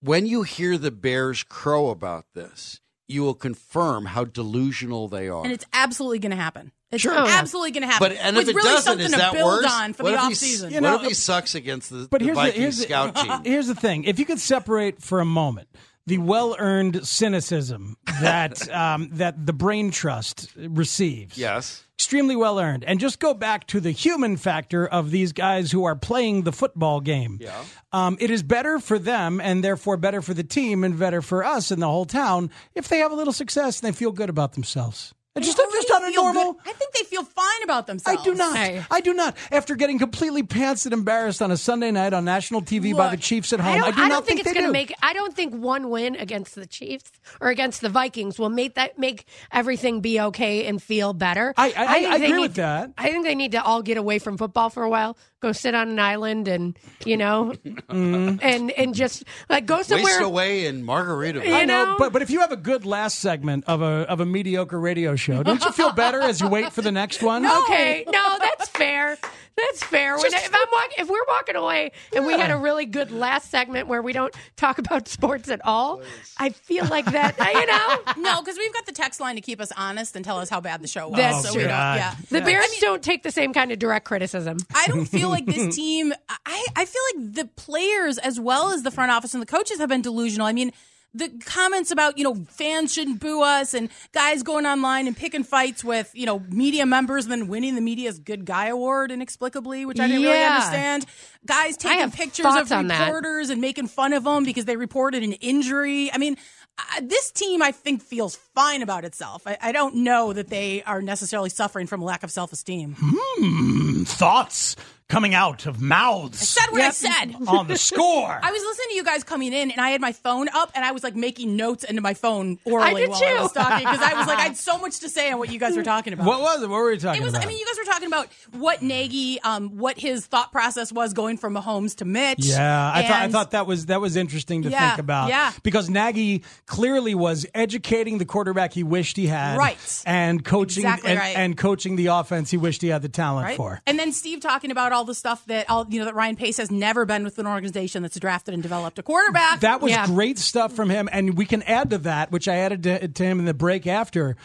[0.00, 5.42] when you hear the Bears crow about this, you will confirm how delusional they are.
[5.42, 6.70] And it's absolutely going to happen.
[6.90, 7.12] It's Sure.
[7.18, 8.10] absolutely going to happen.
[8.10, 9.72] but and if it really doesn't, something is to that build worse?
[9.72, 10.70] on for what the if he, offseason.
[10.70, 12.56] You know, what if he sucks against the, But the here's the, Vikings
[12.88, 13.40] here's, the, team?
[13.44, 15.68] here's the thing: if you could separate for a moment
[16.06, 21.84] the well-earned cynicism that um, that the brain trust receives, yes.
[21.98, 22.84] Extremely well earned.
[22.84, 26.52] And just go back to the human factor of these guys who are playing the
[26.52, 27.38] football game.
[27.40, 27.64] Yeah.
[27.92, 31.44] Um, it is better for them and therefore better for the team and better for
[31.44, 34.30] us and the whole town if they have a little success and they feel good
[34.30, 35.12] about themselves.
[35.38, 36.52] And just, They just on a normal.
[36.54, 36.62] good.
[36.66, 38.20] I think they feel fine about themselves.
[38.20, 38.56] I do not.
[38.56, 38.84] Hey.
[38.90, 39.36] I do not.
[39.50, 43.16] After getting completely pants and embarrassed on a Sunday night on national TV by the
[43.16, 44.92] Chiefs at I home, don't, I, do I not don't think, it's going to make.
[45.02, 47.10] I don't think one win against the Chiefs
[47.40, 51.54] or against the Vikings will make that make everything be okay and feel better.
[51.56, 52.92] I- I- think I they agree need- with that.
[52.98, 55.16] I think they need to all get away from football for a while.
[55.40, 58.38] Go sit on an island and you know, Mm-hmm.
[58.42, 60.22] and and just like go Waste somewhere.
[60.22, 61.46] away in Margaritaville.
[61.46, 61.96] You I know, know?
[61.98, 65.14] but but if you have a good last segment of a of a mediocre radio
[65.16, 67.44] show, don't you feel better as you wait for the next one?
[67.46, 69.18] Okay, no, that's fair.
[69.56, 70.16] That's fair.
[70.16, 73.50] When, if I'm walk, if we're walking away and we had a really good last
[73.50, 76.00] segment where we don't talk about sports at all,
[76.38, 77.36] I feel like that.
[77.58, 80.38] You know, No, because we've got the text line to keep us honest and tell
[80.38, 81.16] us how bad the show was.
[81.16, 81.62] That's so true.
[81.62, 81.96] we don't, oh, God.
[81.96, 82.14] yeah.
[82.30, 84.58] the Bears don't take the same kind of direct criticism.
[84.74, 86.12] I don't feel like this team.
[86.28, 89.78] I, I feel like the players, as well as the front office and the coaches,
[89.78, 90.46] have been delusional.
[90.46, 90.72] I mean,
[91.14, 95.42] the comments about you know fans shouldn't boo us and guys going online and picking
[95.44, 99.86] fights with you know media members and then winning the media's good guy award inexplicably,
[99.86, 101.06] which I didn't really understand.
[101.46, 103.06] Guys taking pictures of on that.
[103.06, 106.12] reporters and making fun of them because they reported an injury.
[106.12, 106.36] I mean.
[106.80, 109.42] Uh, this team, I think, feels fine about itself.
[109.48, 112.94] I, I don't know that they are necessarily suffering from a lack of self esteem.
[112.96, 114.76] hmm Thoughts
[115.08, 117.34] coming out of mouths I Said what I said.
[117.48, 118.38] on the score.
[118.42, 120.84] I was listening to you guys coming in, and I had my phone up, and
[120.84, 123.42] I was like making notes into my phone orally did while I too.
[123.42, 125.58] was talking because I was like, I had so much to say on what you
[125.58, 126.26] guys were talking about.
[126.26, 126.68] what was it?
[126.68, 127.32] What were we talking it was.
[127.32, 127.44] about?
[127.44, 131.14] I mean, you guys were talking about what Nagy, um, what his thought process was
[131.14, 132.40] going from Mahomes to Mitch.
[132.44, 135.30] Yeah, I thought I thought that was that was interesting to Yeah, think about.
[135.30, 135.52] yeah.
[135.62, 139.78] because Nagy clearly was educating the quarterback he wished he had, Right.
[140.04, 141.36] and coaching Exactly and, right.
[141.36, 143.56] and coaching the offense he wished he had the talent Right?
[143.56, 143.80] for.
[143.86, 146.56] And then Steve talking about all the stuff that all you know that Ryan Pace
[146.58, 149.60] has never been with an organization that's drafted and developed a quarterback.
[149.60, 150.06] That was Yeah.
[150.06, 153.24] great stuff from him, and we can add to that, which I added to, to
[153.24, 154.36] him in the break after.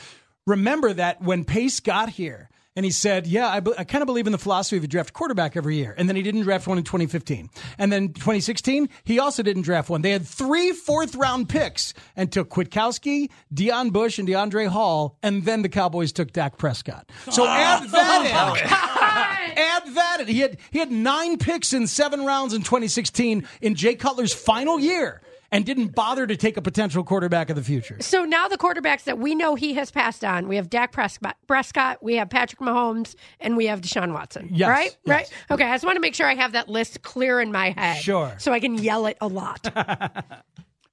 [0.45, 4.05] Remember that when Pace got here, and he said, "Yeah, I, be- I kind of
[4.07, 6.67] believe in the philosophy of a draft quarterback every year." And then he didn't draft
[6.67, 10.01] one in 2015, and then 2016 he also didn't draft one.
[10.01, 15.45] They had three fourth round picks and took Kwiatkoski, Deon Bush, and Deiondre' Hall, and
[15.45, 17.09] then the Cowboys took Dak Prescott.
[17.29, 17.47] So oh.
[17.47, 18.73] add that in.
[19.55, 20.27] Add that in.
[20.27, 24.79] He had he had nine picks in seven rounds in 2016 in Jay Cutler's final
[24.79, 25.21] year,
[25.53, 27.97] and didn't bother to take a potential quarterback of the future.
[28.01, 31.37] So now the quarterbacks that we know he has passed on, we have Dak Prescott,
[31.47, 34.49] Prescott we have Patrick Mahomes, and we have Deshaun Watson.
[34.51, 35.15] Yes, right, yes.
[35.15, 35.29] right.
[35.51, 38.01] Okay, I just want to make sure I have that list clear in my head,
[38.01, 38.33] Sure.
[38.39, 39.71] so I can yell it a lot.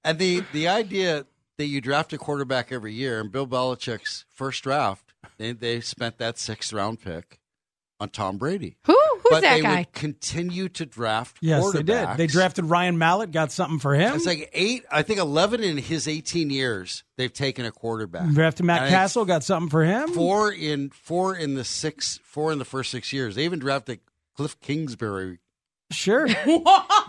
[0.02, 1.26] And the the idea
[1.58, 6.16] that you draft a quarterback every year, and Bill Belichick's first draft, they they spent
[6.18, 7.39] that sixth round pick
[8.00, 8.76] on Tom Brady.
[8.86, 8.92] Who?
[9.12, 9.78] Who's but that they guy?
[9.80, 12.08] would continue to draft Yes, they did.
[12.16, 14.14] They drafted Ryan Mallett, got something for him.
[14.16, 17.04] It's like eight, I think eleven in his eighteen years.
[17.16, 18.28] They've taken a quarterback.
[18.30, 20.08] drafted Matt And I Cassel, got something for him.
[20.14, 23.34] Four in four in the six, four in the first six years.
[23.36, 24.00] They even drafted
[24.36, 25.38] Cliff Kingsbury.
[25.92, 26.26] Sure.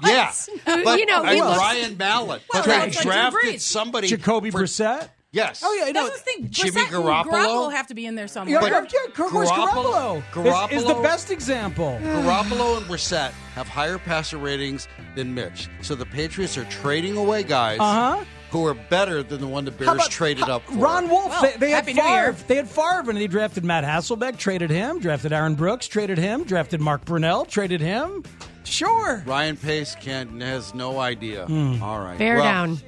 [0.04, 0.34] Yeah,
[0.66, 2.42] but You know, I mean, he looks- Ryan Mallett.
[2.52, 3.60] Well, But that's they drafted Brees.
[3.62, 4.08] somebody.
[4.08, 5.08] Jacoby for- Brissett.
[5.34, 5.62] Yes.
[5.66, 6.04] Oh yeah, I know.
[6.10, 6.48] That's the thing.
[6.50, 7.72] Jimmy Brissett and Garoppolo?
[7.72, 8.60] have to be in there Yeah, somewhere.
[8.60, 11.98] But- yeah, yeah, of course, Garoppolo- Garoppolo, is, is the best example.
[12.04, 15.70] Garoppolo and Brissett have higher passer ratings than Mitch.
[15.82, 18.26] So the Patriots are trading away guys Uh-huh.
[18.50, 20.74] who are better than the one the How Bears about- traded up for.
[20.74, 21.30] Ron Wolf.
[21.30, 22.34] Well, they, they had Happy New Year.
[22.34, 22.48] Favre.
[22.50, 25.00] They had Favre, and they drafted Matt Hasselbeck, traded him.
[25.00, 26.44] Drafted Aaron Brooks, traded him.
[26.44, 28.24] Drafted Mark Brunell, traded him.
[28.66, 29.24] Sure.
[29.26, 31.46] Ryan Pace can't has no idea.
[31.46, 31.82] Hmm.
[31.82, 32.18] All right.
[32.18, 32.82] Bear Well, down.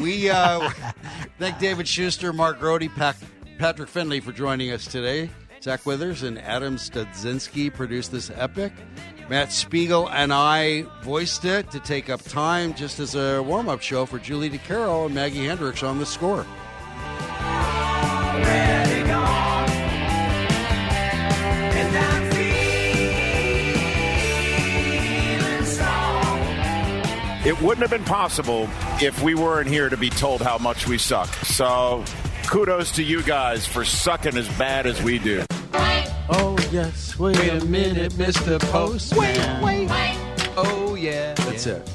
[0.00, 0.70] We uh,
[1.38, 2.88] thank David Schuster, Mark Grote,
[3.58, 5.30] Patrick Finley for joining us today.
[5.60, 8.72] Zach Withers and Adam Studzinski produced this epic.
[9.28, 13.82] Matt Spiegel and I voiced it to take up time just as a warm up
[13.82, 16.46] show for Julie DiCaro and Maggie Hendricks on the score.
[27.48, 28.68] It wouldn't have been possible
[29.00, 31.28] if we weren't here to be told how much we suck.
[31.46, 32.04] So
[32.46, 35.46] kudos to you guys for sucking as bad as we do.
[36.28, 37.18] Oh, yes.
[37.18, 38.60] Wait, a minute, Mr.
[38.70, 39.62] Postman.
[39.62, 40.18] Wait, wait.
[40.58, 41.32] Oh, yeah.
[41.32, 41.90] That's it.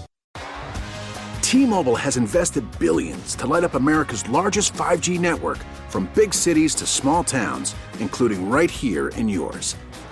[1.44, 6.88] T-Mobile has invested billions to light up America's largest 5G network from big cities to
[6.88, 9.76] small towns, including right here in yours.